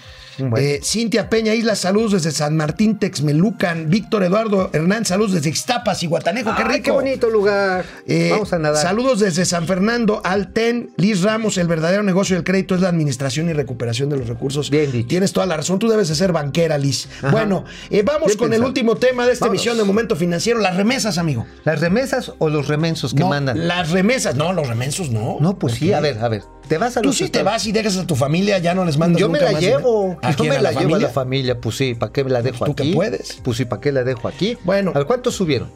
Eh, 0.57 0.79
Cintia 0.83 1.29
Peña 1.29 1.53
Isla, 1.53 1.75
saludos 1.75 2.11
desde 2.13 2.31
San 2.31 2.55
Martín, 2.57 2.97
Texmelucan. 2.99 3.89
Víctor 3.89 4.23
Eduardo 4.23 4.69
Hernán, 4.73 5.05
saludos 5.05 5.33
desde 5.33 5.49
Ixtapas 5.49 6.03
y 6.03 6.07
Guatanejo, 6.07 6.55
qué 6.55 6.63
rico. 6.63 6.83
qué 6.83 6.91
bonito 6.91 7.29
lugar. 7.29 7.85
Eh, 8.07 8.29
Vamos 8.31 8.51
a 8.53 8.59
nadar. 8.59 8.81
Saludos 8.81 9.19
desde 9.19 9.45
San 9.45 9.67
Fernando, 9.67 10.21
Alten, 10.23 10.91
Liz 10.97 11.21
Ramos, 11.21 11.57
el 11.57 11.67
verdadero 11.67 12.03
negocio 12.03 12.35
del 12.35 12.43
crédito 12.43 12.75
es 12.75 12.81
la 12.81 12.89
administración 12.89 13.49
y 13.49 13.53
recuperación 13.53 14.09
de 14.09 14.17
los 14.17 14.27
recursos. 14.27 14.69
Bien 14.69 14.91
dicho. 14.91 15.07
Tienes 15.07 15.33
toda 15.33 15.45
la 15.45 15.57
razón, 15.57 15.79
tú 15.79 15.87
debes 15.87 16.09
de 16.09 16.15
ser 16.15 16.31
banquera, 16.31 16.77
Liz. 16.77 17.07
Ajá. 17.19 17.31
Bueno, 17.31 17.65
eh, 17.89 18.03
vamos 18.03 18.27
Bien 18.27 18.37
con 18.37 18.53
el 18.53 18.63
último 18.63 18.95
tema 18.95 19.25
de 19.25 19.33
esta 19.33 19.45
Vámonos. 19.45 19.61
emisión 19.61 19.77
de 19.77 19.83
Momento 19.83 20.15
Financiero, 20.15 20.59
las 20.59 20.75
remesas, 20.75 21.17
amigo. 21.17 21.45
¿Las 21.63 21.79
remesas 21.79 22.31
o 22.39 22.49
los 22.49 22.67
remensos 22.67 23.13
que 23.13 23.19
No, 23.19 23.29
mandan? 23.29 23.67
Las 23.67 23.91
remesas, 23.91 24.35
no, 24.35 24.53
los 24.53 24.67
remensos 24.67 25.09
no. 25.09 25.37
No, 25.39 25.57
pues 25.59 25.73
¿Por 25.73 25.79
sí, 25.79 25.93
a 25.93 25.99
ver, 25.99 26.19
a 26.19 26.27
ver. 26.27 26.43
Te 26.67 26.77
vas 26.77 26.97
a 26.97 27.01
Tú 27.01 27.09
los 27.09 27.17
sí 27.17 27.29
te 27.29 27.43
vas 27.43 27.65
y 27.67 27.71
dejas 27.71 27.97
a 27.97 28.07
tu 28.07 28.15
familia, 28.15 28.57
ya 28.57 28.73
no 28.73 28.85
les 28.85 28.97
mandas 28.97 29.19
Yo 29.19 29.27
me 29.29 29.39
nunca 29.39 29.45
la 29.45 29.51
más 29.53 29.61
llevo. 29.61 30.17
¿A 30.21 30.31
Yo 30.31 30.37
quién, 30.37 30.49
me 30.49 30.55
a 30.55 30.61
la 30.61 30.71
la 30.71 30.79
llevo 30.79 30.95
a 30.95 30.99
la 30.99 31.09
familia? 31.09 31.09
familia. 31.09 31.57
Pues 31.61 31.77
sí, 31.77 31.93
¿para 31.95 32.11
qué 32.11 32.23
me 32.23 32.29
la 32.31 32.41
dejo 32.41 32.65
tú 32.65 32.75
que 32.75 32.83
aquí? 32.83 32.93
puedes. 32.93 33.39
Pues 33.43 33.57
sí, 33.57 33.65
¿para 33.65 33.81
qué 33.81 33.91
la 33.91 34.03
dejo 34.03 34.27
aquí? 34.27 34.57
Bueno. 34.63 34.91
¿A 34.95 35.03
cuánto 35.05 35.31
subieron? 35.31 35.69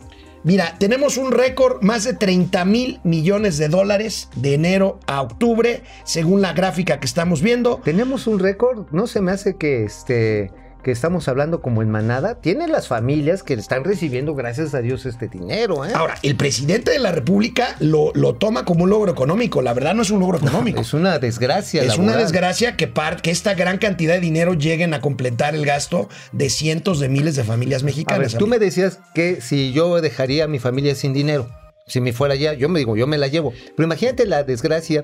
Mira, 0.43 0.76
tenemos 0.80 1.17
un 1.17 1.32
récord, 1.32 1.82
más 1.82 2.04
de 2.06 2.13
30 2.13 2.63
mil 2.63 3.00
millones 3.04 3.58
de 3.58 3.67
dólares 3.67 4.30
de 4.36 4.54
enero 4.54 5.00
a 5.08 5.21
octubre, 5.21 5.82
según 6.06 6.41
la 6.41 6.54
gráfica 6.54 7.00
que 7.00 7.06
estamos 7.08 7.41
viendo. 7.41 7.82
Tenemos 7.84 8.28
un 8.28 8.39
récord. 8.39 8.86
No 8.91 9.08
se 9.08 9.19
me 9.19 9.32
hace 9.32 9.58
que 9.58 9.84
este 9.84 10.52
que 10.88 10.93
estamos 10.93 11.28
hablando 11.28 11.62
como 11.62 11.82
en 11.82 11.89
manada. 11.91 12.39
Tienen 12.39 12.71
las 12.71 12.88
familias 12.88 13.43
que 13.43 13.56
están 13.56 13.84
recibiendo, 13.84 14.36
gracias 14.36 14.73
a 14.73 14.80
Dios, 14.80 15.06
este 15.06 15.28
dinero, 15.28 15.84
¿eh? 15.84 15.91
Ahora, 15.93 16.15
el 16.23 16.38
presidente 16.38 16.91
de 16.91 17.00
la 17.00 17.12
República 17.12 17.76
lo, 17.82 18.13
lo 18.15 18.36
toma 18.36 18.63
como 18.63 18.86
un 18.86 18.89
logro 18.89 19.12
económico. 19.12 19.62
La 19.62 19.73
verdad 19.73 19.93
no 19.95 20.02
es 20.04 20.12
un 20.12 20.21
logro 20.21 20.38
económico. 20.38 20.80
es 20.80 20.93
una 20.93 21.19
desgracia. 21.19 21.84
Es 21.84 21.97
una 21.97 22.15
desgracia 22.15 22.78
que, 22.78 22.88
par- 22.88 23.21
que 23.21 23.32
esta 23.32 23.54
gran 23.54 23.80
cantidad 23.80 24.13
de 24.13 24.21
dinero 24.21 24.54
lleguen 24.54 24.93
a 24.93 25.02
completar 25.02 25.56
el 25.56 25.65
gasto 25.65 26.08
de 26.32 26.50
cientos 26.50 27.02
de 27.02 27.10
miles 27.10 27.36
de 27.36 27.43
familias 27.43 27.82
A 27.82 27.86
ver, 27.86 27.91
mexicanas. 27.91 28.32
tú 28.32 28.45
amigo. 28.45 28.47
me 28.52 28.60
decías 28.60 29.00
que 29.13 29.41
si 29.41 29.73
yo 29.73 30.00
dejaría 30.00 30.45
a 30.45 30.47
mi 30.47 30.58
familia 30.60 30.95
sin 30.95 31.12
dinero, 31.12 31.50
si 31.86 32.00
me 32.00 32.13
fuera 32.13 32.36
ya, 32.36 32.54
yo 32.54 32.69
me 32.69 32.80
digo, 32.80 32.95
yo 32.95 33.08
me 33.08 33.17
la 33.17 33.28
llevo. 33.28 33.52
Pero 33.76 33.84
imagínate 33.88 34.26
la 34.26 34.43
desgracia, 34.43 35.02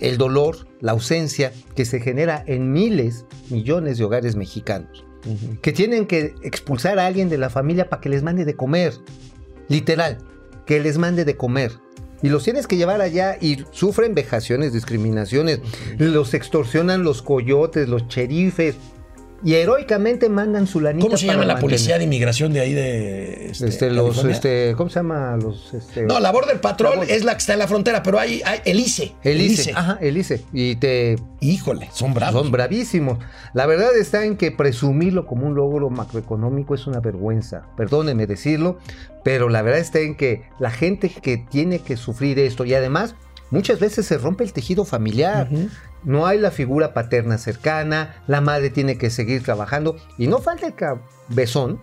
el 0.00 0.18
dolor, 0.18 0.66
la 0.80 0.90
ausencia 0.90 1.52
que 1.76 1.84
se 1.84 2.00
genera 2.00 2.42
en 2.48 2.72
miles, 2.72 3.26
millones 3.48 3.96
de 3.98 4.02
hogares 4.04 4.34
mexicanos, 4.34 5.04
que 5.62 5.72
tienen 5.72 6.06
que 6.06 6.34
expulsar 6.42 6.98
a 6.98 7.06
alguien 7.06 7.28
de 7.28 7.38
la 7.38 7.50
familia 7.50 7.88
para 7.88 8.00
que 8.00 8.08
les 8.08 8.22
mande 8.22 8.44
de 8.44 8.54
comer. 8.56 8.94
Literal, 9.68 10.18
que 10.66 10.80
les 10.80 10.98
mande 10.98 11.24
de 11.24 11.36
comer. 11.36 11.72
Y 12.22 12.28
los 12.28 12.44
tienes 12.44 12.66
que 12.66 12.76
llevar 12.76 13.00
allá 13.00 13.38
y 13.40 13.64
sufren 13.70 14.14
vejaciones, 14.14 14.72
discriminaciones, 14.72 15.60
los 15.98 16.34
extorsionan 16.34 17.02
los 17.02 17.22
coyotes, 17.22 17.88
los 17.88 18.08
cherifes. 18.08 18.76
Y 19.42 19.54
heroicamente 19.54 20.28
mandan 20.28 20.66
su 20.66 20.80
lanita 20.80 21.06
¿Cómo 21.06 21.16
se 21.16 21.26
llama 21.26 21.44
la 21.46 21.58
policía 21.58 21.96
de 21.96 22.04
inmigración 22.04 22.52
de 22.52 22.60
ahí 22.60 22.74
de 22.74 23.46
este, 23.50 23.68
Este, 23.68 23.90
los, 23.90 24.22
este, 24.24 24.74
¿cómo 24.76 24.90
se 24.90 24.96
llama? 24.98 25.36
Los, 25.36 25.72
este, 25.72 26.02
No, 26.02 26.20
la 26.20 26.30
Border 26.30 26.60
Patrol 26.60 26.90
La 26.90 26.96
Border- 26.98 27.10
es 27.16 27.24
la 27.24 27.32
que 27.32 27.38
está 27.38 27.54
en 27.54 27.58
la 27.60 27.66
frontera, 27.68 28.02
pero 28.02 28.18
hay, 28.18 28.42
hay 28.44 28.60
el 28.66 28.78
ICE. 28.80 29.14
el 29.22 29.40
ICE. 29.40 29.72
Ajá, 29.74 29.98
el 30.00 30.16
ICE. 30.18 30.44
Y 30.52 30.76
te 30.76 31.16
Híjole, 31.40 31.88
son 31.92 32.12
bravos. 32.12 32.42
son 32.42 32.52
bravísimos. 32.52 33.18
La 33.54 33.64
verdad 33.64 33.96
está 33.96 34.24
en 34.26 34.36
que 34.36 34.50
presumirlo 34.52 35.26
como 35.26 35.46
un 35.46 35.54
logro 35.54 35.88
macroeconómico 35.88 36.74
es 36.74 36.86
una 36.86 37.00
vergüenza. 37.00 37.62
Perdónenme 37.78 38.26
decirlo, 38.26 38.78
pero 39.24 39.48
la 39.48 39.62
verdad 39.62 39.80
está 39.80 40.00
en 40.00 40.16
que 40.16 40.42
la 40.58 40.70
gente 40.70 41.08
que 41.08 41.38
tiene 41.38 41.78
que 41.78 41.96
sufrir 41.96 42.38
esto 42.38 42.66
y 42.66 42.74
además 42.74 43.14
muchas 43.50 43.80
veces 43.80 44.04
se 44.04 44.18
rompe 44.18 44.44
el 44.44 44.52
tejido 44.52 44.84
familiar. 44.84 45.48
No 46.04 46.26
hay 46.26 46.38
la 46.38 46.50
figura 46.50 46.94
paterna 46.94 47.38
cercana, 47.38 48.22
la 48.26 48.40
madre 48.40 48.70
tiene 48.70 48.96
que 48.96 49.10
seguir 49.10 49.42
trabajando 49.42 49.96
y 50.18 50.26
no 50.26 50.38
falta 50.38 50.66
el 50.66 50.74
cabezón 50.74 51.82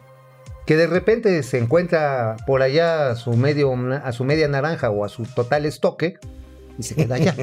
que 0.65 0.75
de 0.75 0.87
repente 0.87 1.41
se 1.43 1.59
encuentra 1.59 2.35
por 2.45 2.61
allá 2.61 3.11
a 3.11 3.15
su, 3.15 3.31
medio, 3.33 3.73
a 4.03 4.11
su 4.11 4.25
media 4.25 4.47
naranja 4.49 4.89
o 4.89 5.05
a 5.05 5.09
su 5.09 5.23
total 5.23 5.65
estoque 5.65 6.17
y 6.77 6.83
se 6.83 6.95
queda 6.95 7.15
allá. 7.15 7.35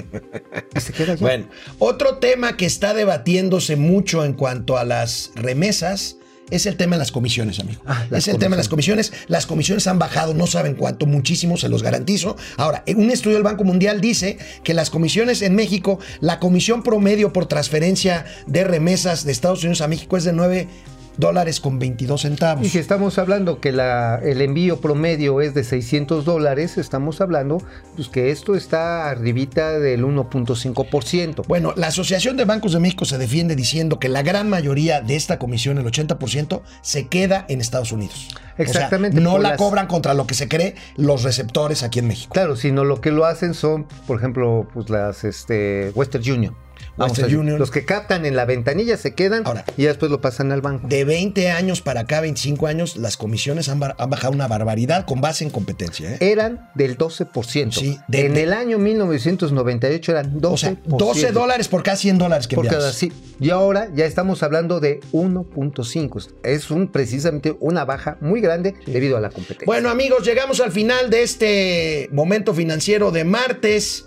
y 0.77 0.81
se 0.81 0.93
queda 0.93 1.15
allá. 1.15 1.23
Bueno, 1.23 1.47
otro 1.79 2.19
tema 2.19 2.57
que 2.57 2.67
está 2.67 2.93
debatiéndose 2.93 3.77
mucho 3.77 4.25
en 4.25 4.35
cuanto 4.35 4.77
a 4.77 4.85
las 4.85 5.33
remesas 5.37 6.19
es 6.51 6.67
el 6.67 6.77
tema 6.77 6.97
de 6.97 7.01
las 7.01 7.13
comisiones, 7.13 7.59
amigo. 7.61 7.81
Ah, 7.87 8.07
las 8.11 8.27
es 8.27 8.35
el 8.35 8.39
tema 8.39 8.57
de 8.57 8.61
las 8.61 8.69
comisiones. 8.69 9.13
Las 9.29 9.47
comisiones 9.47 9.87
han 9.87 9.99
bajado, 9.99 10.35
no 10.35 10.47
saben 10.47 10.75
cuánto, 10.75 11.07
muchísimo, 11.07 11.57
se 11.57 11.69
los 11.69 11.83
garantizo. 11.83 12.37
Ahora, 12.57 12.85
un 12.95 13.11
estudio 13.11 13.37
del 13.37 13.43
Banco 13.43 13.65
Mundial 13.65 14.01
dice 14.01 14.39
que 14.63 14.75
las 14.75 14.91
comisiones 14.91 15.43
en 15.43 15.55
México, 15.55 15.99
la 16.21 16.39
comisión 16.39 16.83
promedio 16.83 17.33
por 17.33 17.47
transferencia 17.47 18.25
de 18.47 18.65
remesas 18.65 19.25
de 19.25 19.33
Estados 19.33 19.63
Unidos 19.63 19.81
a 19.81 19.89
México 19.89 20.17
es 20.17 20.25
de 20.25 20.33
9 20.33 20.69
dólares 21.17 21.61
con 21.61 21.79
22 21.79 22.23
centavos. 22.23 22.67
Y 22.67 22.69
si 22.71 22.79
estamos 22.79 23.19
hablando 23.19 23.61
que 23.61 23.73
la- 23.73 24.17
el 24.23 24.41
envío 24.43 24.81
promedio 24.81 25.41
es 25.41 25.55
de 25.55 25.65
600 25.65 26.25
dólares, 26.25 26.79
estamos 26.79 27.21
hablando 27.21 27.63
pues, 27.97 28.09
que 28.09 28.31
esto 28.31 28.55
está 28.55 29.09
arribita 29.09 29.79
del 29.79 30.05
1.5%. 30.05 31.43
Bueno, 31.47 31.73
la 31.77 31.89
Asociación 31.89 32.37
de 32.37 32.45
Bancos 32.45 32.73
de 32.73 32.81
México 32.81 33.05
se 33.05 33.19
defiende 33.19 33.55
diciendo 33.57 33.99
que 33.99 34.09
la 34.09 34.23
gran 34.23 34.49
mayoría 34.49 35.01
de 35.01 35.17
esta 35.17 35.39
comisión, 35.39 35.79
el 35.79 35.87
80%, 35.87 36.63
se 36.83 37.07
queda 37.09 37.45
en 37.49 37.61
Estados 37.61 37.93
Unidos. 37.93 38.29
Exactamente, 38.57 39.19
O 39.19 39.21
sea, 39.21 39.31
no 39.33 39.39
la 39.39 39.51
las- 39.51 39.59
cobran 39.59 39.87
contra 39.87 40.15
lo 40.15 40.27
que 40.27 40.35
se 40.35 40.49
cree 40.49 40.75
los 40.97 41.23
receptores 41.23 41.83
aquí 41.83 41.99
en 41.99 42.09
México. 42.09 42.33
Claro, 42.33 42.57
sino 42.57 42.85
lo 42.85 43.01
que 43.01 43.11
lo 43.11 43.25
hacen 43.25 43.55
son, 43.55 43.87
por 44.07 44.19
ejemplo, 44.19 44.67
pues 44.73 44.91
las 44.91 45.25
este, 45.25 45.91
Western 45.95 46.25
Union. 46.31 46.57
Western 46.97 47.35
Union. 47.37 47.59
Los 47.59 47.71
que 47.71 47.85
captan 47.85 48.25
en 48.27 48.37
la 48.37 48.45
ventanilla 48.45 48.97
se 48.97 49.15
quedan 49.15 49.47
Ahora. 49.47 49.65
y 49.77 49.85
después 49.85 50.11
lo 50.11 50.21
pasan 50.21 50.53
al 50.53 50.61
banco. 50.61 50.87
De 50.89 51.05
20 51.05 51.51
años 51.51 51.81
para 51.81 52.01
acá, 52.01 52.21
25 52.21 52.67
años, 52.67 52.97
las 52.97 53.17
comisiones 53.17 53.69
han, 53.69 53.81
bajado 53.81 54.33
una 54.33 54.47
barbaridad 54.49 55.05
con 55.07 55.21
base 55.21 55.45
en 55.45 55.51
competencia. 55.51 56.13
¿eh? 56.15 56.19
Eran 56.21 56.71
del 56.75 56.97
12%. 56.97 57.73
Sí, 57.81 57.99
de- 58.09 58.27
en 58.27 58.35
de- 58.35 58.43
el 58.45 58.53
año 58.53 58.79
1998 58.79 60.13
eran 60.13 60.41
12%. 60.41 60.53
O 60.53 60.57
sea, 60.57 60.77
12 60.85 61.33
dólares 61.33 61.69
por 61.69 61.83
cada 61.83 61.97
100 61.97 62.19
dólares 62.19 62.47
que 62.49 62.57
por 62.57 62.67
cada 62.69 62.93
sí. 62.93 63.13
Y 63.41 63.51
ahora 63.51 63.89
ya 63.95 64.07
estamos 64.07 64.43
hablando 64.43 64.81
de 64.81 65.01
1.5. 65.13 66.29
Es 66.43 66.71
un, 66.71 66.89
precisamente 66.89 67.57
una 67.61 67.85
baja 67.85 68.17
muy 68.21 68.41
grande 68.41 68.75
debido 68.87 69.17
a 69.17 69.21
la 69.21 69.31
competencia. 69.31 69.67
Bueno, 69.67 69.91
amigos, 69.91 70.25
llegamos 70.25 70.61
al 70.61 70.71
final 70.73 71.11
de 71.11 71.23
este 71.23 72.09
momento 72.13 72.55
financiero 72.55 73.11
de 73.11 73.25
martes. 73.25 74.07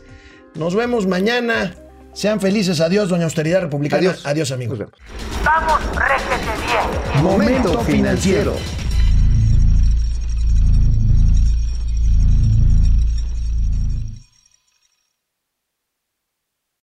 Nos 0.56 0.76
vemos 0.76 1.06
mañana. 1.08 1.76
Sean 2.18 2.40
felices. 2.40 2.82
Adiós, 2.82 3.10
doña 3.10 3.26
Austeridad 3.26 3.62
Republicana. 3.62 4.00
adiós. 4.00 4.26
Adiós, 4.26 4.52
amigos. 4.52 4.80
Vamos, 4.80 5.80
réjete 5.94 6.52
bien. 6.66 7.24
Momento 7.24 7.80
financiero. 7.82 8.56